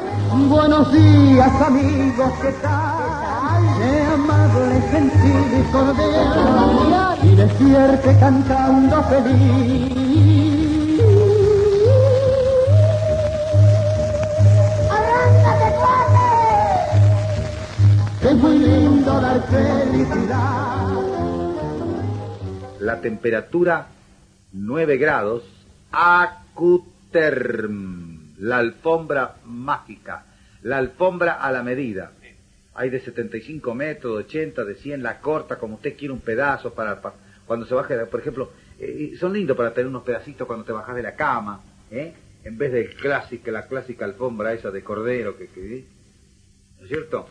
[0.49, 3.65] Buenos días, amigos, ¿qué tal?
[3.79, 7.19] Qué amable, gentil y cordial.
[7.23, 9.93] Y despierte cantando feliz.
[14.91, 16.25] ¡Arráncate, padre!
[18.31, 20.89] Es muy lindo dar felicidad.
[22.81, 23.87] La temperatura
[24.53, 25.43] 9 grados,
[25.97, 30.25] acuterm, la alfombra mágica,
[30.63, 32.13] la alfombra a la medida.
[32.75, 36.75] Hay de 75 metros, de 80, de 100, la corta como usted quiere un pedazo
[36.75, 37.15] para, para-
[37.47, 40.97] cuando se baje, por ejemplo, eh, son lindos para tener unos pedacitos cuando te bajas
[40.97, 42.13] de la cama, ¿eh?
[42.43, 45.85] En vez de clásica, la clásica alfombra esa de cordero que, que
[46.79, 47.29] ¿no es cierto?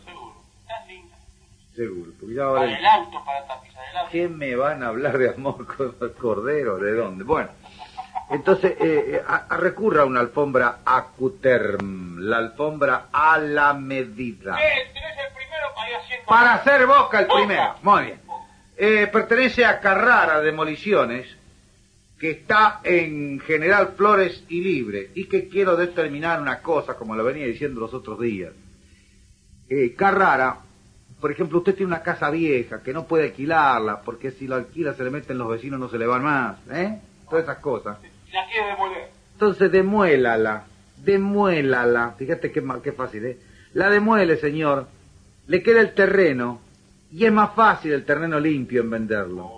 [1.76, 2.78] Seguro, porque ya ahora...
[2.78, 4.10] el auto para tapizar el auto.
[4.12, 6.80] ¿Qué me van a hablar de amor con los corderos?
[6.80, 7.24] ¿De dónde?
[7.24, 7.50] Bueno,
[8.30, 14.56] entonces eh, eh, a- a- recurra a una alfombra acuterm, la alfombra a la medida.
[14.60, 16.26] Eh, tenés el primero para ir haciendo...
[16.26, 18.20] Para hacer boca el primero, muy bien.
[18.76, 21.26] Eh, pertenece a Carrara Demoliciones,
[22.18, 27.22] que está en General Flores y Libre, y que quiero determinar una cosa, como lo
[27.24, 28.52] venía diciendo los otros días.
[29.68, 30.58] eh, Carrara,
[31.20, 34.94] por ejemplo, usted tiene una casa vieja que no puede alquilarla, porque si lo alquila
[34.94, 36.98] se le meten los vecinos, no se le van más, ¿eh?
[37.30, 37.96] Todas esas cosas.
[38.34, 39.10] La quiere demoler.
[39.34, 40.64] Entonces demuélala,
[40.96, 43.38] demuélala, fíjate qué, qué fácil, ¿eh?
[43.74, 44.88] La demuele, señor,
[45.46, 46.60] le queda el terreno,
[47.12, 49.52] y es más fácil el terreno limpio en venderlo.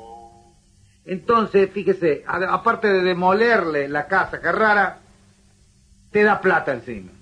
[1.06, 4.98] Entonces, fíjese, aparte de demolerle la casa Carrara,
[6.10, 7.12] te da plata encima.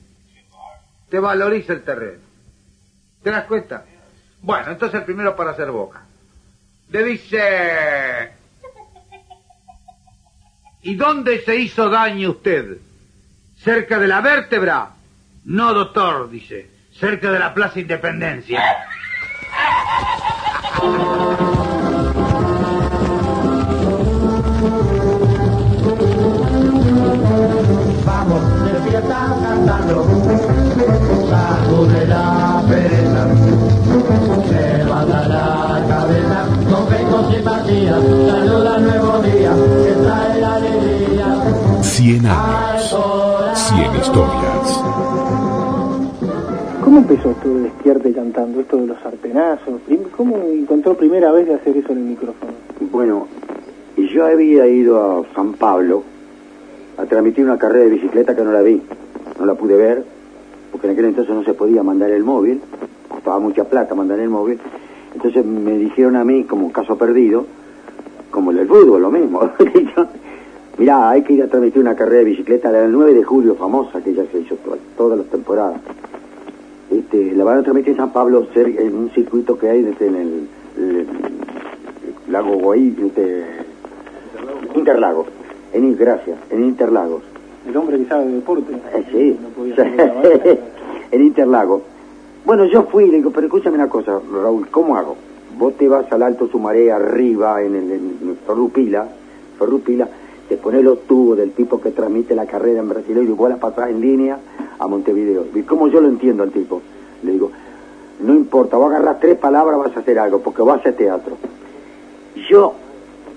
[1.09, 2.22] Te valoriza el terreno.
[3.22, 3.84] ¿Te das cuenta?
[4.40, 6.02] Bueno, entonces el primero para hacer boca.
[6.90, 8.43] Le dice...
[10.85, 12.76] ¿Y dónde se hizo daño usted?
[13.59, 14.91] ¿Cerca de la vértebra?
[15.47, 16.68] No, doctor, dice.
[16.93, 18.62] Cerca de la Plaza Independencia.
[44.14, 44.84] historias.
[46.84, 49.80] ¿Cómo empezó esto de despierte cantando, esto de los sartenazos?
[49.86, 52.52] Prim- ¿Cómo encontró primera vez de hacer eso en el micrófono?
[52.92, 53.26] Bueno,
[53.96, 56.02] y yo había ido a San Pablo
[56.96, 58.80] a transmitir una carrera de bicicleta que no la vi,
[59.38, 60.04] no la pude ver,
[60.70, 62.60] porque en aquel entonces no se podía mandar el móvil,
[63.08, 64.60] costaba mucha plata mandar el móvil,
[65.14, 67.46] entonces me dijeron a mí, como caso perdido,
[68.30, 69.40] como el del fútbol, lo mismo,
[70.78, 73.54] mirá, hay que ir a transmitir una carrera de bicicleta la del 9 de julio,
[73.54, 75.80] famosa, que ya se hizo to- todas las temporadas.
[76.90, 80.14] Este, la van a transmitir en San Pablo en un circuito que hay desde en
[80.16, 80.98] el, el-
[82.26, 83.44] el lago Guay, este,
[84.74, 85.26] Interlagos,
[85.72, 87.22] en gracias, en Interlagos.
[87.68, 88.72] El hombre que sabe de deporte.
[88.94, 89.74] Eh, sí, No podía
[91.10, 91.82] en Interlagos.
[92.44, 95.16] Bueno, yo fui y le digo, pero escúchame una cosa, Raúl, ¿cómo hago?
[95.58, 99.06] Vos te vas al Alto Sumaré arriba, en el en Ferrupila,
[99.58, 100.08] Ferrupila,
[100.49, 103.57] te pones los tubos del tipo que transmite la carrera en Brasil y vos la
[103.57, 104.38] pasás en línea
[104.78, 105.47] a Montevideo.
[105.55, 106.82] ¿Y cómo yo lo entiendo al tipo?
[107.22, 107.51] Le digo,
[108.20, 111.36] no importa, vos agarrás tres palabras, vas a hacer algo, porque vas a hacer teatro.
[112.51, 112.74] Yo,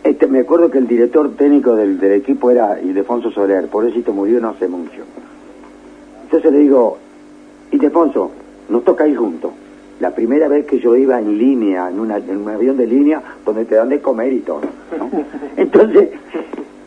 [0.04, 4.14] este, me acuerdo que el director técnico del, del equipo era Ildefonso Soler, por eso
[4.14, 5.04] murió no hace mucho.
[6.24, 6.98] Entonces le digo,
[7.72, 8.32] Ildefonso,
[8.70, 9.52] nos toca ir juntos.
[10.00, 13.22] La primera vez que yo iba en línea, en, una- en un avión de línea,
[13.46, 14.62] donde te dan de comer y todo.
[14.98, 15.10] ¿no?
[15.58, 16.10] Entonces,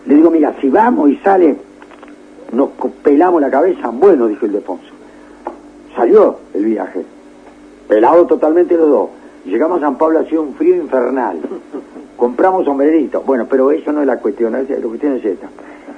[0.06, 1.56] le digo, mira, si vamos y sale,
[2.52, 2.70] nos
[3.02, 3.88] pelamos la cabeza.
[3.88, 4.84] Bueno, dijo Ildefonso.
[5.94, 7.04] Salió el viaje.
[7.88, 9.08] Pelado totalmente los dos.
[9.44, 11.38] Llegamos a San Pablo, hacía un frío infernal.
[12.16, 13.24] Compramos sombreritos.
[13.24, 15.48] Bueno, pero eso no es la cuestión, es- la cuestión es esta.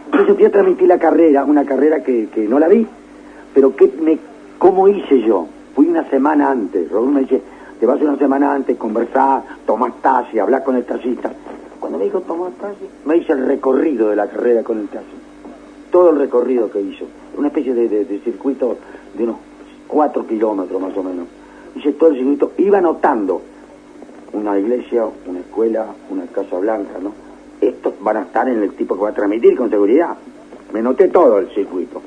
[0.07, 2.87] Entonces fui a transmitir la carrera, una carrera que, que no la vi,
[3.55, 4.19] pero que me,
[4.59, 5.47] ¿cómo hice yo?
[5.75, 6.91] Fui una semana antes.
[6.91, 7.41] Raúl me dice,
[7.81, 11.33] te vas una semana antes, conversar, tomás taxi, hablar con el taxista.
[11.83, 15.17] Cuando me dijo tomar taxi, me hice el recorrido de la carrera con el taxi.
[15.91, 17.07] Todo el recorrido que hizo.
[17.37, 18.77] Una especie de, circuito
[19.19, 19.39] de unos
[19.89, 21.27] cuatro kilómetros más o menos.
[21.75, 23.43] Hice todo el circuito, iba anotando
[24.33, 27.15] una iglesia, una escuela, una casa blanca, ¿no?
[27.61, 30.17] Estos van a estar en el tipo que va a transmitir con seguridad.
[30.73, 32.01] Me noté todo el circuito.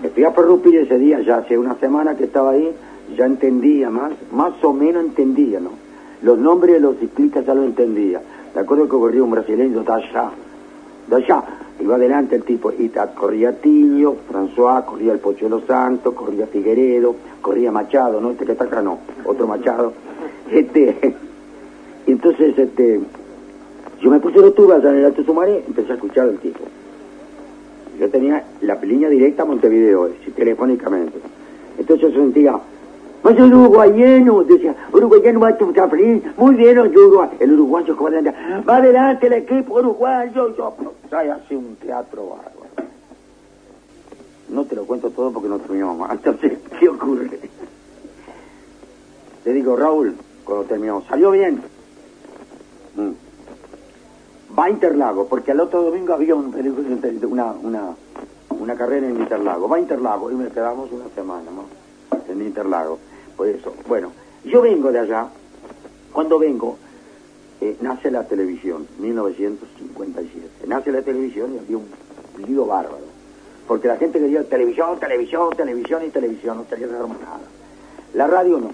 [0.00, 2.70] Me fui a Perrupil ese día, ya hace una semana que estaba ahí,
[3.16, 5.70] ya entendía más, más o menos entendía, ¿no?
[6.22, 8.22] Los nombres de los ciclistas ya lo entendía.
[8.54, 10.30] Me acuerdo que corría un brasileño de allá,
[11.08, 11.44] de allá,
[11.80, 17.70] iba adelante el tipo, y corría Tillo, François, corría el Pochuelo Santo, corría Figueredo, corría
[17.70, 18.32] Machado, ¿no?
[18.32, 19.92] Este que está acá no, otro Machado.
[20.50, 21.14] Este,
[22.08, 23.00] entonces, este,
[24.00, 26.60] yo me puse los allá en el Alto Sumaré, empecé a escuchar al tipo.
[28.00, 31.18] Yo tenía la línea directa a Montevideo, eh, telefónicamente.
[31.78, 32.58] Entonces yo sentía,
[33.22, 37.28] más el uruguayano, decía, uruguayano va a feliz, muy bien, Uruguay.
[37.38, 40.74] El uruguayo que va adelante, el equipo uruguayo, yo,
[41.08, 42.60] trae así un teatro bárbaro.
[44.48, 46.12] No te lo cuento todo porque no terminamos más.
[46.12, 47.30] Entonces, ¿qué ocurre?
[49.44, 50.14] Le digo, Raúl,
[50.44, 51.62] cuando terminó, ¿salió bien?
[52.96, 53.10] Mm.
[54.58, 56.52] Va a Interlago, porque al otro domingo había un,
[57.30, 57.94] una, una,
[58.48, 59.68] una carrera en Interlago.
[59.68, 61.64] Va a Interlago y me quedamos una semana, ¿no?
[62.28, 62.98] En Interlago.
[63.44, 64.12] Eso, bueno,
[64.44, 65.28] yo vengo de allá.
[66.12, 66.76] Cuando vengo,
[67.60, 70.66] eh, nace la televisión, 1957.
[70.66, 71.86] Nace la televisión y había un
[72.46, 73.04] lío bárbaro.
[73.66, 77.40] Porque la gente quería televisión, televisión, televisión y televisión, no quería más nada.
[78.14, 78.70] La radio no.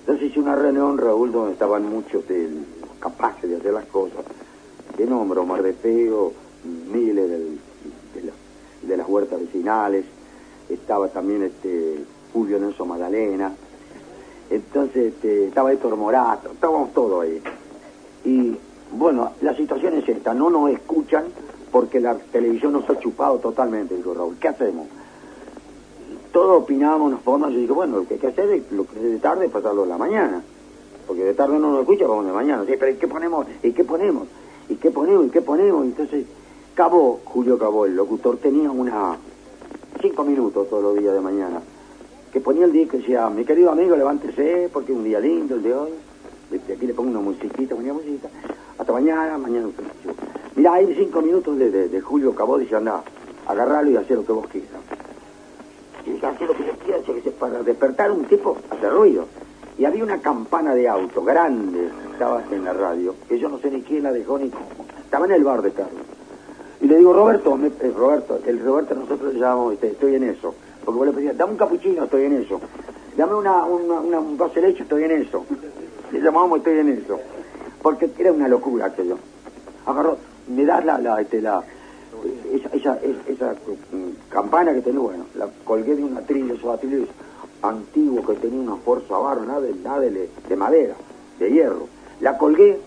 [0.00, 2.64] Entonces hice una reunión, Raúl, donde estaban muchos del-
[2.98, 4.18] capaces de hacer las cosas.
[4.98, 6.32] De nombro, Omar de Pego,
[6.92, 8.32] Miles de, la-
[8.88, 10.04] de las huertas vecinales,
[10.68, 11.98] estaba también este
[12.32, 13.52] Julio Nelson Magdalena.
[14.50, 17.40] Entonces este, estaba Héctor Morato, estábamos todos ahí.
[18.24, 18.56] Y
[18.92, 21.24] bueno, la situación es esta, no nos escuchan
[21.70, 24.36] porque la televisión nos ha chupado totalmente, dijo Raúl.
[24.40, 24.88] ¿Qué hacemos?
[26.32, 28.96] Todos opinábamos, nos ponemos y digo, bueno, lo que hay que hacer es, lo que
[28.96, 30.42] es de tarde pasarlo a la mañana.
[31.06, 32.64] Porque de tarde no nos escucha, vamos de mañana.
[32.66, 33.46] Sí, pero ¿y qué ponemos?
[33.62, 34.28] ¿Y qué ponemos?
[34.68, 35.26] ¿Y qué ponemos?
[35.26, 35.84] ¿Y qué ponemos?
[35.84, 36.26] Entonces,
[36.74, 39.16] Cabo, Julio Cabo, el locutor, tenía una
[40.00, 41.60] cinco minutos todos los días de mañana.
[42.32, 45.56] Que ponía el disco y decía, mi querido amigo, levántese, porque es un día lindo
[45.56, 45.90] el de hoy.
[46.50, 48.28] Desde aquí le pongo una musiquita, ponía musiquita.
[48.78, 49.84] Hasta mañana, mañana usted.
[50.56, 53.02] Mirá, hay cinco minutos de, de, de Julio Cabo, dice, anda,
[53.46, 54.70] agarralo y hacer lo que vos quieras.
[56.06, 59.26] Y dije, hacer lo que yo quiera, que se- para despertar un tipo, hace ruido.
[59.78, 63.70] Y había una campana de auto grande, estaba en la radio, que yo no sé
[63.70, 64.66] ni quién la dejó ni cómo.
[65.02, 66.02] Estaba en el bar de Carlos.
[66.80, 70.54] Y le digo, Roberto, eh, Roberto, el Roberto nosotros le llamamos, este, estoy en eso.
[70.84, 72.60] Porque vos le pedías, dame un capuchino, estoy en eso.
[73.16, 75.44] Dame una, una, un vaso de leche, estoy en eso.
[76.12, 77.18] Le llamábamos, estoy en eso.
[77.82, 79.16] Porque era una locura aquello.
[79.86, 80.16] Agarró,
[80.48, 81.62] me das la, la, este, la,
[82.52, 86.74] esa, esa, es- esa, mm, campana que tenía, bueno, la colgué de un atril, esos
[86.74, 87.08] atriles
[87.62, 90.94] antiguos que tenía una fuerza barra, nada, de, nada de, de madera,
[91.38, 91.86] de hierro.
[92.20, 92.78] La colgué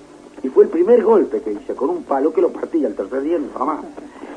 [0.41, 3.21] y fue el primer golpe que hice, con un palo que lo partí al tercer
[3.21, 3.79] día, nunca más.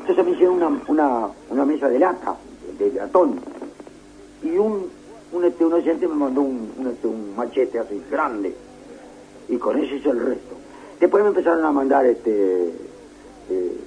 [0.01, 2.35] Entonces me hicieron una, una, una mesa de lata,
[2.77, 3.39] de latón,
[4.43, 4.87] y un,
[5.31, 8.53] un, este, un oyente me mandó un, un, este, un machete así, grande,
[9.49, 10.55] y con eso hizo el resto.
[10.99, 12.71] Después me empezaron a mandar este
[13.49, 13.77] eh,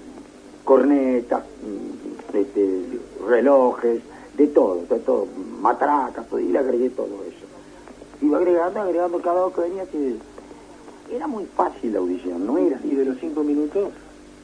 [0.65, 2.83] cornetas, mm, este,
[3.27, 4.01] relojes,
[4.37, 5.27] de todo, de todo,
[5.61, 7.47] matracas, y le agregué todo eso.
[8.23, 10.17] Iba agregando, agregando cada vez que venía que
[11.15, 12.79] era muy fácil la audición, no era.
[12.85, 13.91] ¿Y de los cinco minutos?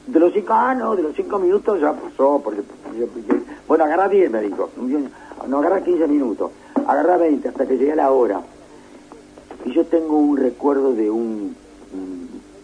[0.07, 2.61] De los cinco, ah, no, de los cinco minutos ya pasó, porque,
[2.97, 3.07] yo-
[3.67, 4.69] bueno, agarra 10, me dijo,
[5.47, 6.51] no, agarra 15 minutos,
[6.85, 8.41] agarra 20 hasta que llegué a la hora.
[9.65, 11.55] Y yo tengo un recuerdo de un,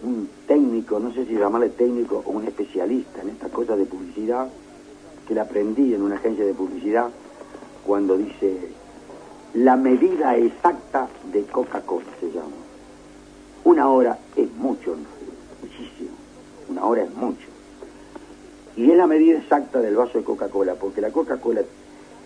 [0.04, 4.48] un, técnico, no sé si llamarle técnico o un especialista en estas cosas de publicidad,
[5.28, 7.10] que la aprendí en una agencia de publicidad,
[7.86, 8.70] cuando dice,
[9.54, 12.56] la medida exacta de Coca-Cola se llama.
[13.66, 15.13] Una hora es mucho, muchísimo.
[16.74, 17.48] Una hora es mucho.
[18.76, 21.62] Y es la medida exacta del vaso de Coca-Cola, porque la Coca-Cola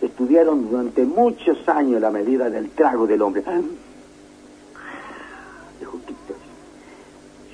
[0.00, 3.42] estudiaron durante muchos años la medida del trago del hombre.
[5.78, 6.36] De justitos.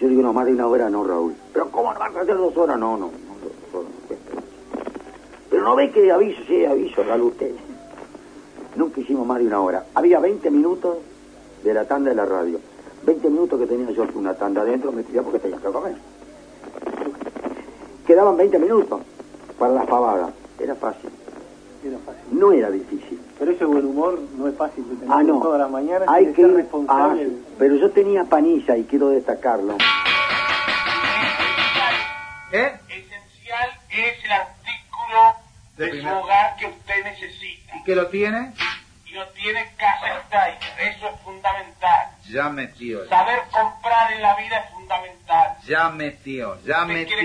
[0.01, 1.35] Yo digo, no, más de una hora no, Raúl.
[1.53, 2.79] Pero ¿cómo no vas a hacer dos horas?
[2.79, 3.91] No, no, no, dos horas.
[3.91, 4.43] no.
[5.51, 7.51] Pero no ve que aviso, sí, aviso, hágalo usted.
[8.77, 9.87] Nunca hicimos más de una hora.
[9.95, 10.99] Había 20 minutos
[11.65, 12.61] de la tanda de la radio.
[13.05, 16.14] 20 minutos que tenía yo una tanda adentro, me tiraba porque tenía que comer.
[18.07, 19.01] Quedaban 20 minutos
[19.59, 20.31] para las pavadas.
[20.59, 21.11] Era fácil.
[21.85, 22.23] Era fácil.
[22.39, 23.21] No era difícil.
[23.39, 25.41] Pero ese buen humor no es fácil de tener Ah, no.
[25.41, 26.09] todas las mañanas.
[26.09, 27.29] Hay que ser ir- responsable.
[27.31, 29.77] ah, pero yo tenía panilla y quiero destacarlo.
[32.53, 32.73] ¿Eh?
[32.89, 35.35] Esencial es el artículo
[35.77, 37.77] De de, su hogar que usted necesita.
[37.77, 38.53] ¿Y que lo tiene?
[39.07, 40.95] Y lo tiene Casa Steiner.
[40.97, 42.07] Eso es fundamental.
[42.31, 43.09] Ya metió.
[43.09, 45.14] Saber comprar en la vida es fundamental.
[45.67, 46.59] Ya metió.
[46.65, 47.17] Ya metió.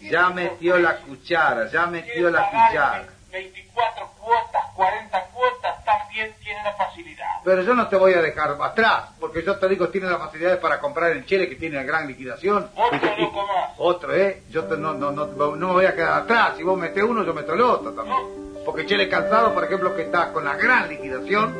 [0.00, 1.68] Ya metió la cuchara.
[1.70, 3.04] Ya metió la cuchara.
[3.30, 7.26] 24 cuotas, 40 cuotas, también tiene la facilidad.
[7.44, 10.58] Pero yo no te voy a dejar atrás, porque yo te digo, tiene las facilidades
[10.58, 12.70] para comprar en Chile, que tiene la gran liquidación.
[12.76, 13.70] Otro loco más.
[13.78, 14.42] Otro, ¿eh?
[14.50, 16.52] Yo te- no, no, no, no me voy a quedar atrás.
[16.58, 18.20] Si vos metés uno, yo meto el otro también.
[18.66, 21.56] Porque Chile Calzado, por ejemplo, que está con la gran liquidación,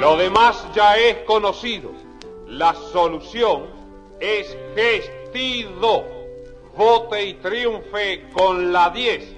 [0.00, 1.90] Lo demás ya es conocido.
[2.46, 3.66] La solución
[4.20, 6.04] es Gestido.
[6.76, 9.34] Vote y triunfe con la 10.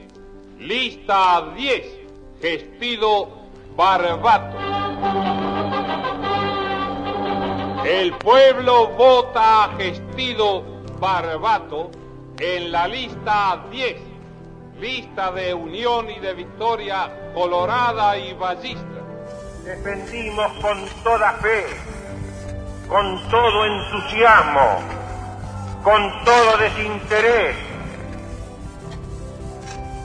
[0.58, 1.86] Lista 10.
[2.40, 3.28] Gestido
[3.76, 4.58] Barbato.
[7.84, 10.62] El pueblo vota a Gestido
[11.00, 11.90] Barbato
[12.38, 13.96] en la lista 10.
[14.78, 18.99] Lista de unión y de victoria colorada y ballista.
[19.71, 21.64] Defendimos con toda fe,
[22.89, 24.81] con todo entusiasmo,
[25.85, 27.55] con todo desinterés,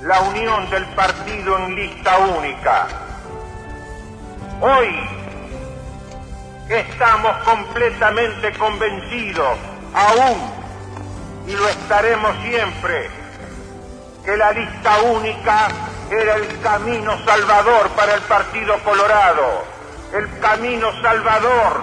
[0.03, 2.87] la unión del partido en lista única.
[4.61, 4.99] Hoy
[6.69, 9.57] estamos completamente convencidos,
[9.95, 10.37] aún,
[11.47, 13.09] y lo estaremos siempre,
[14.23, 15.69] que la lista única
[16.11, 19.63] era el camino salvador para el Partido Colorado,
[20.13, 21.81] el camino salvador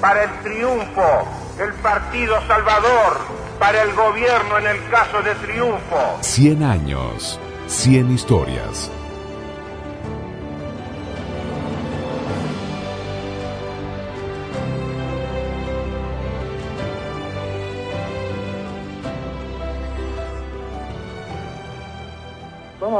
[0.00, 1.28] para el triunfo,
[1.58, 3.18] el Partido Salvador
[3.58, 6.18] para el gobierno en el caso de triunfo.
[6.20, 7.38] 100 años,
[7.68, 8.90] 100 historias.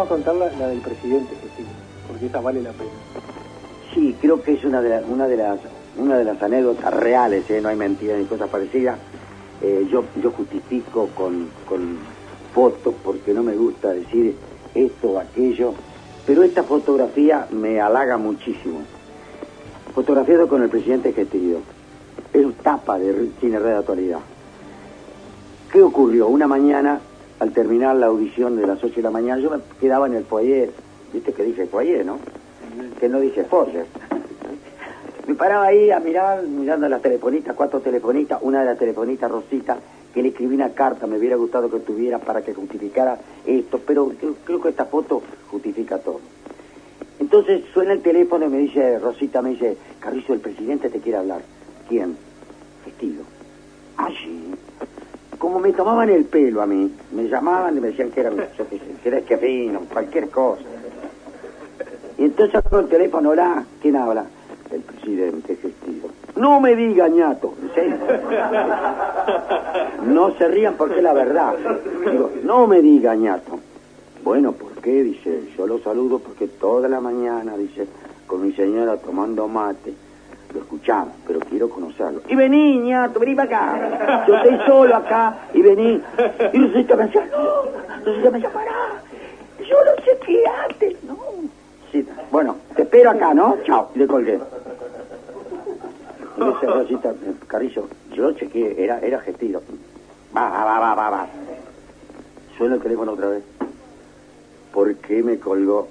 [0.04, 1.66] Vamos a contar la, del presidente, Jesús,
[2.06, 2.90] porque esa vale la pena.
[3.94, 5.58] Sí, creo que es una de, la- una de las
[5.96, 7.58] una de las anécdotas reales, ¿eh?
[7.62, 8.98] no hay mentiras ni cosas parecidas.
[9.62, 11.96] Eh, yo, yo justifico con, con
[12.52, 14.36] fotos porque no me gusta decir
[14.74, 15.72] esto o aquello,
[16.26, 18.82] pero esta fotografía me halaga muchísimo.
[19.94, 21.60] Fotografiado con el presidente Gestillo.
[22.34, 24.18] Es tapa de Cine Red Actualidad.
[25.72, 26.26] ¿Qué ocurrió?
[26.28, 27.00] Una mañana,
[27.44, 30.24] al terminar la audición de las 8 de la mañana, yo me quedaba en el
[30.24, 30.70] foyer.
[31.12, 32.18] ¿Viste que dice foyer, no?
[32.98, 33.84] Que no dice foyer.
[35.26, 39.76] Me paraba ahí a mirar, mirando las telefonitas, cuatro telefonitas, una de las telefonitas Rosita,
[40.14, 44.10] que le escribí una carta, me hubiera gustado que tuviera para que justificara esto, pero
[44.46, 46.20] creo, que esta foto justifica todo.
[47.20, 51.18] Entonces suena el teléfono y me dice, Rosita me dice, Carrizo, el presidente te quiere
[51.18, 51.42] hablar.
[51.90, 52.16] ¿Quién?
[52.86, 53.22] Vestido.
[53.98, 54.54] Allí.
[55.44, 58.64] Como me tomaban el pelo a mí, me llamaban y me decían que era, yo
[58.64, 60.62] sé, que era cualquier cosa.
[62.16, 64.24] Y entonces con el teléfono, hola, ¿quién habla?
[64.70, 66.08] El presidente Gestido.
[66.36, 67.96] No me diga ñato, ¿en serio?
[70.06, 71.52] No se rían porque es la verdad.
[72.10, 73.60] Digo, no me diga ñato.
[74.24, 75.02] Bueno, ¿por qué?
[75.02, 77.86] Dice, yo lo saludo porque toda la mañana, dice,
[78.26, 79.92] con mi señora tomando mate,
[80.54, 82.22] lo escuchamos, pero quiero conocerlo.
[82.28, 84.24] Y vení, ñato, vení para acá.
[84.26, 86.02] Yo estoy solo acá, y vení.
[86.52, 89.02] Y Rosita me decía, no, Rosita me decía, pará.
[89.58, 91.18] Yo lo chequeaste, no.
[91.90, 93.56] Sí, bueno, te espero acá, ¿no?
[93.64, 94.40] Chao, y le colgué.
[96.36, 97.14] Y dice Rosita,
[97.46, 99.62] Carrillo, yo chequeé, era, era gestido.
[100.36, 101.26] Va, va, va, va, va, va.
[102.56, 103.42] Suena el teléfono otra vez.
[104.72, 105.88] ¿Por qué me colgó?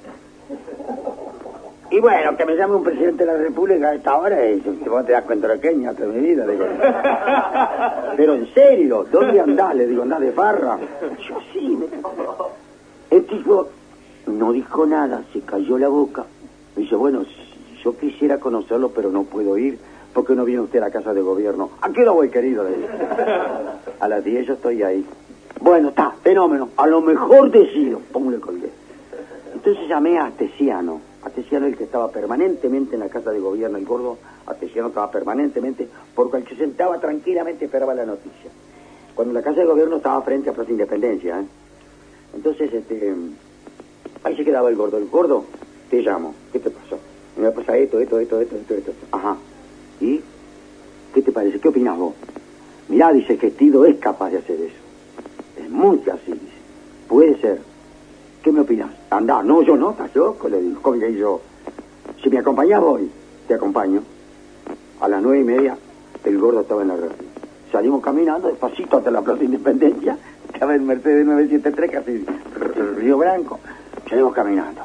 [1.91, 4.89] Y bueno, que me llame un presidente de la República a esta hora y si
[4.89, 6.65] vos te das cuenta de que mi vida, digo.
[8.17, 9.75] Pero en serio, ¿dónde andás?
[9.75, 10.79] Le digo, andás de farra.
[11.27, 11.85] Yo sí, me
[13.15, 13.67] El tipo
[14.27, 16.25] no dijo nada, se cayó la boca.
[16.75, 17.23] Me dice, bueno,
[17.83, 19.77] yo quisiera conocerlo, pero no puedo ir.
[20.13, 21.71] ¿Por qué no viene usted a la casa de gobierno?
[21.81, 22.63] ¿A qué hora voy, querido?
[22.63, 22.75] Le.
[23.99, 25.05] A las 10 yo estoy ahí.
[25.59, 26.69] Bueno, está, fenómeno.
[26.77, 27.99] A lo mejor decido.
[28.11, 28.69] Pum, le colgué.
[29.53, 31.12] Entonces llamé a Astesiano.
[31.23, 34.17] Astesiano el que estaba permanentemente en la casa de gobierno, el gordo.
[34.45, 38.51] Astesiano estaba permanentemente, porque el que sentaba tranquilamente esperaba la noticia.
[39.15, 41.45] Cuando la casa de gobierno estaba frente a Plaza Independencia, ¿eh?
[42.35, 43.13] Entonces, este,
[44.23, 44.97] ahí se quedaba el gordo.
[44.97, 45.45] El gordo,
[45.89, 46.33] te llamo.
[46.51, 46.97] ¿Qué te pasó?
[47.37, 48.91] Me pasa esto, esto, esto, esto, esto, esto.
[49.11, 49.37] Ajá.
[50.01, 50.21] ¿Y
[51.13, 51.59] qué te parece?
[51.59, 52.13] ¿Qué opinas vos?
[52.89, 55.63] Mirá, dice que Tido es capaz de hacer eso.
[55.63, 56.53] Es muy así, dice.
[57.07, 57.72] Puede ser.
[58.43, 58.89] ¿Qué me opinas?
[59.09, 60.81] Andá, no, yo no, estás loco, le digo.
[60.81, 61.39] ¿Cómo que yo?
[62.21, 63.09] Si me acompañás voy,
[63.47, 64.01] te acompaño.
[65.01, 65.77] A las nueve y media,
[66.23, 67.11] el gordo estaba en la radio.
[67.71, 70.17] Salimos caminando despacito hasta la Plaza Independencia.
[70.53, 72.25] Estaba el Mercedes 973, casi
[72.97, 73.59] Río Branco.
[74.09, 74.81] Salimos caminando.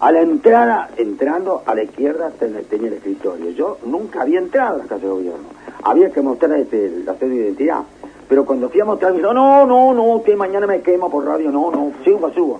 [0.00, 3.50] A la entrada, entrando a la izquierda, ten- tenía el escritorio.
[3.50, 5.48] Yo nunca había entrado a la casa de gobierno.
[5.84, 7.80] Había que mostrar este, la cédula de identidad.
[8.28, 11.70] Pero cuando fui a mostrar, no, no, no, usted mañana me quema por radio, no,
[11.70, 12.58] no, suba, suba.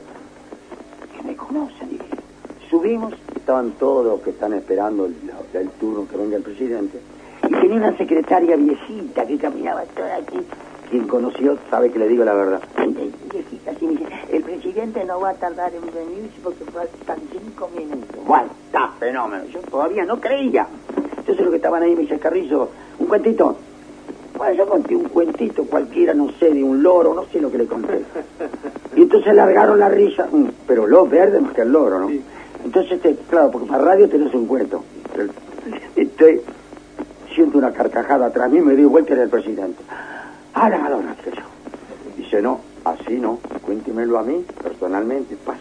[1.15, 2.05] Que me conocen, dije.
[3.35, 7.01] Estaban todos los que están esperando el, turno que venga el presidente.
[7.49, 10.39] Y tenía una secretaria viejita que caminaba toda aquí.
[10.91, 12.63] Quien conoció sabe que le digo la verdad.
[13.33, 17.69] Viejita, así me dice, el presidente no va a tardar en venir porque faltan cinco
[17.77, 18.25] minutos.
[18.25, 19.45] Bueno, está fenómeno.
[19.47, 20.67] Yo todavía no creía.
[21.17, 22.69] Entonces los que estaban ahí me dice, Carrillo,
[23.01, 23.57] un cuentito.
[24.39, 27.59] Bueno, yo conté un cuentito cualquiera, no sé, de un loro, no sé lo que
[27.59, 28.05] le conté.
[28.97, 32.09] Y entonces largaron la risa, mm, pero los verdes más que el loro, ¿no?
[32.67, 34.83] Entonces, este, claro, porque para radio tenés un cuento.
[35.95, 36.43] Este,
[37.33, 39.81] siento una carcajada atrás mí, me doy vuelta era el presidente.
[40.53, 41.43] Ahora, ahora, yo.
[42.17, 45.61] Dice, no, así no, cuéntemelo a mí, personalmente, paso.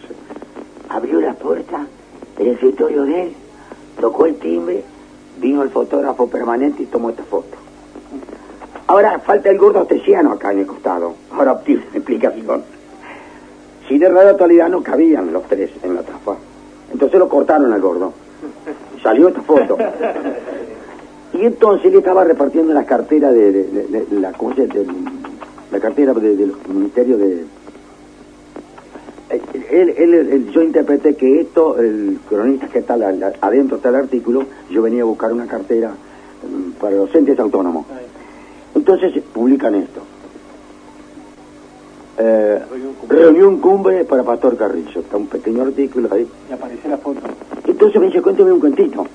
[0.89, 1.85] Abrió la puerta
[2.39, 3.33] del escritorio de él,
[4.01, 4.83] tocó el timbre,
[5.39, 7.55] vino el fotógrafo permanente y tomó esta foto.
[8.87, 11.13] Ahora falta el gordo astesiano acá en el costado.
[11.31, 12.63] Ahora obtiene explicación.
[13.87, 16.35] Si de radio actualidad no cabían los tres en la tapa.
[16.91, 18.13] Entonces lo cortaron al gordo.
[19.03, 19.77] Salió esta foto.
[21.33, 24.31] Y entonces le estaba repartiendo las carteras de, de- de- de la,
[25.79, 27.45] cartera de- del Ministerio de...
[29.31, 33.77] Eh, Él, él- él- yo interpreté que esto, el cronista que está la- la- adentro
[33.77, 37.85] está el artículo, yo venía a buscar una cartera mm, para los entes autónomos.
[38.75, 40.04] Entonces publican esto.
[42.17, 42.61] Eh,
[43.09, 45.01] reunión cumbre para Pastor Carrillo.
[45.01, 46.27] Está un pequeño artículo ahí.
[46.49, 47.21] Y aparece la foto.
[47.67, 49.05] Entonces me dice, cuéntame un cuentito.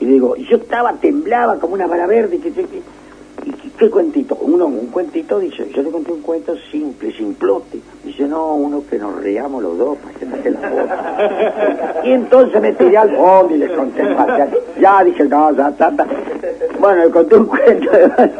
[0.00, 2.36] Y digo, y yo estaba, temblaba como una vara verde.
[2.36, 4.36] ¿y qué, qué cuentito?
[4.40, 7.80] Uno, un cuentito, dice, yo le conté un cuento simple, simplote.
[8.04, 12.00] Dice, no, uno que nos reamos los dos para que saque la foto.
[12.04, 14.58] y entonces me tiré al fondo y le conté parcial.
[14.80, 16.06] Ya dije, no, ya, ya, ya.
[16.78, 17.90] Bueno, le conté un cuento.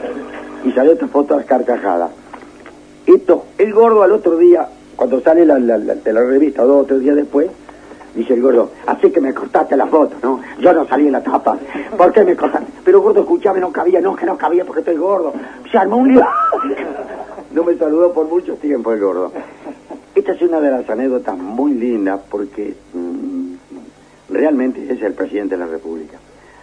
[0.64, 2.08] y salió esta foto a carcajada.
[3.08, 6.82] Esto, el gordo al otro día, cuando sale la, la- la- de la revista, dos
[6.82, 7.48] o tres días después,
[8.14, 10.40] dice el gordo, así que me cortaste la foto, ¿no?
[10.60, 11.56] Yo no salí en la tapa.
[11.96, 12.70] ¿Por qué me cortaste?
[12.84, 15.32] Pero gordo, escuchame, no cabía, no, que no cabía porque estoy gordo.
[15.70, 16.22] Se armó un lío.
[17.50, 19.32] No me saludó por mucho tiempo el gordo.
[20.14, 23.54] Esta es una de las anécdotas muy lindas porque mm,
[24.28, 26.18] realmente es el presidente de la República.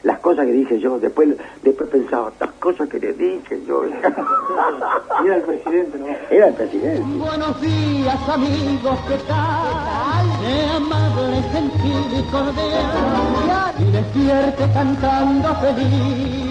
[0.05, 1.29] Las cosas que dije yo, después
[1.63, 3.85] después pensaba, las cosas que le dije yo.
[5.25, 6.05] Era el presidente, ¿no?
[6.29, 7.01] Era el presidente.
[7.17, 10.27] Buenos días amigos, ¿qué tal?
[10.41, 16.45] Sé amable, gentil y cordial y despierte cantando feliz.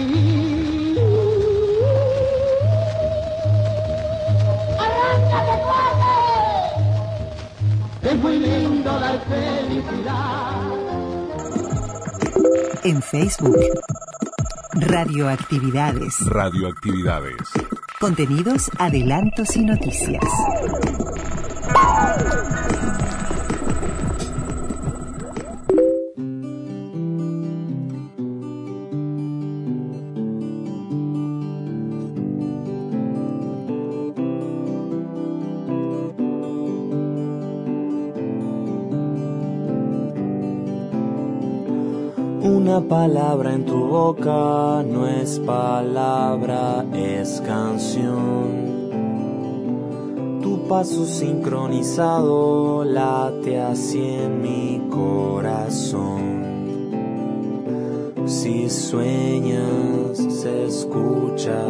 [8.03, 10.64] Es muy lindo dar felicidad.
[12.83, 13.57] En Facebook.
[14.73, 16.15] Radioactividades.
[16.27, 17.41] Radioactividades.
[17.99, 20.23] Contenidos, adelantos y noticias.
[42.87, 48.89] Palabra en tu boca no es palabra, es canción.
[50.41, 56.45] Tu paso sincronizado late así en mi corazón.
[58.25, 61.63] Si sueñas, se escucha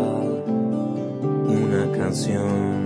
[1.48, 2.86] una canción.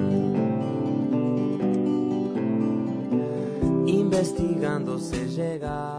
[3.88, 5.99] Investigando se llega.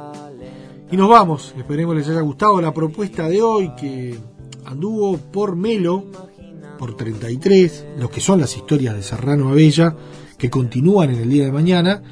[0.92, 4.18] Y nos vamos, esperemos les haya gustado la propuesta de hoy que
[4.64, 6.04] anduvo por Melo,
[6.78, 9.94] por 33, los que son las historias de Serrano Abella,
[10.36, 12.02] que continúan en el día de mañana,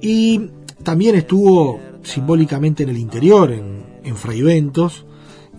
[0.00, 0.50] y
[0.84, 5.04] también estuvo simbólicamente en el interior, en, en Fraiventos,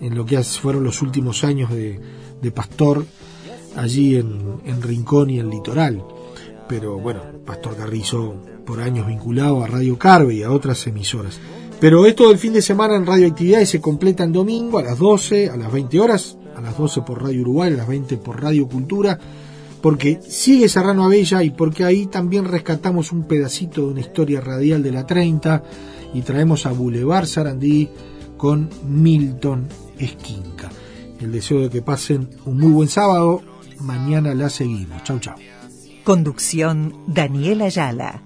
[0.00, 2.00] en lo que fueron los últimos años de,
[2.40, 3.04] de Pastor,
[3.76, 6.02] allí en, en Rincón y en Litoral.
[6.66, 11.38] Pero bueno, Pastor Carrizo por años vinculado a Radio Carve y a otras emisoras.
[11.80, 15.48] Pero esto del fin de semana en Radioactividades se completa en domingo a las 12,
[15.48, 18.66] a las 20 horas, a las 12 por Radio Uruguay, a las 20 por Radio
[18.68, 19.16] Cultura,
[19.80, 24.82] porque sigue Serrano Abella y porque ahí también rescatamos un pedacito de una historia radial
[24.82, 25.62] de la 30
[26.14, 27.88] y traemos a Boulevard Sarandí
[28.36, 29.68] con Milton
[29.98, 30.70] Esquinca.
[31.20, 33.40] El deseo de que pasen un muy buen sábado,
[33.78, 35.04] mañana la seguimos.
[35.04, 35.36] Chau, chau.
[36.02, 38.22] Conducción Daniel Ayala.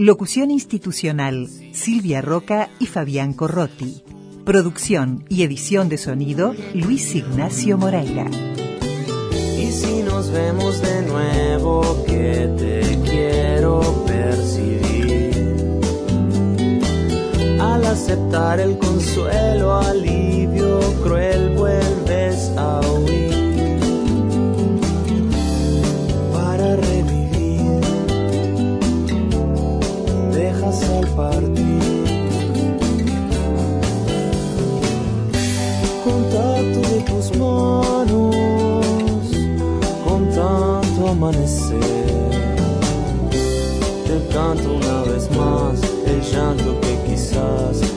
[0.00, 4.04] Locución institucional Silvia Roca y Fabián Corrotti.
[4.44, 8.26] Producción y edición de sonido Luis Ignacio Moreira.
[9.60, 15.32] Y si nos vemos de nuevo, que te quiero percibir.
[17.60, 21.98] Al aceptar el consuelo, alivio, cruel, buen
[44.56, 47.87] una vez más el llanto que quizás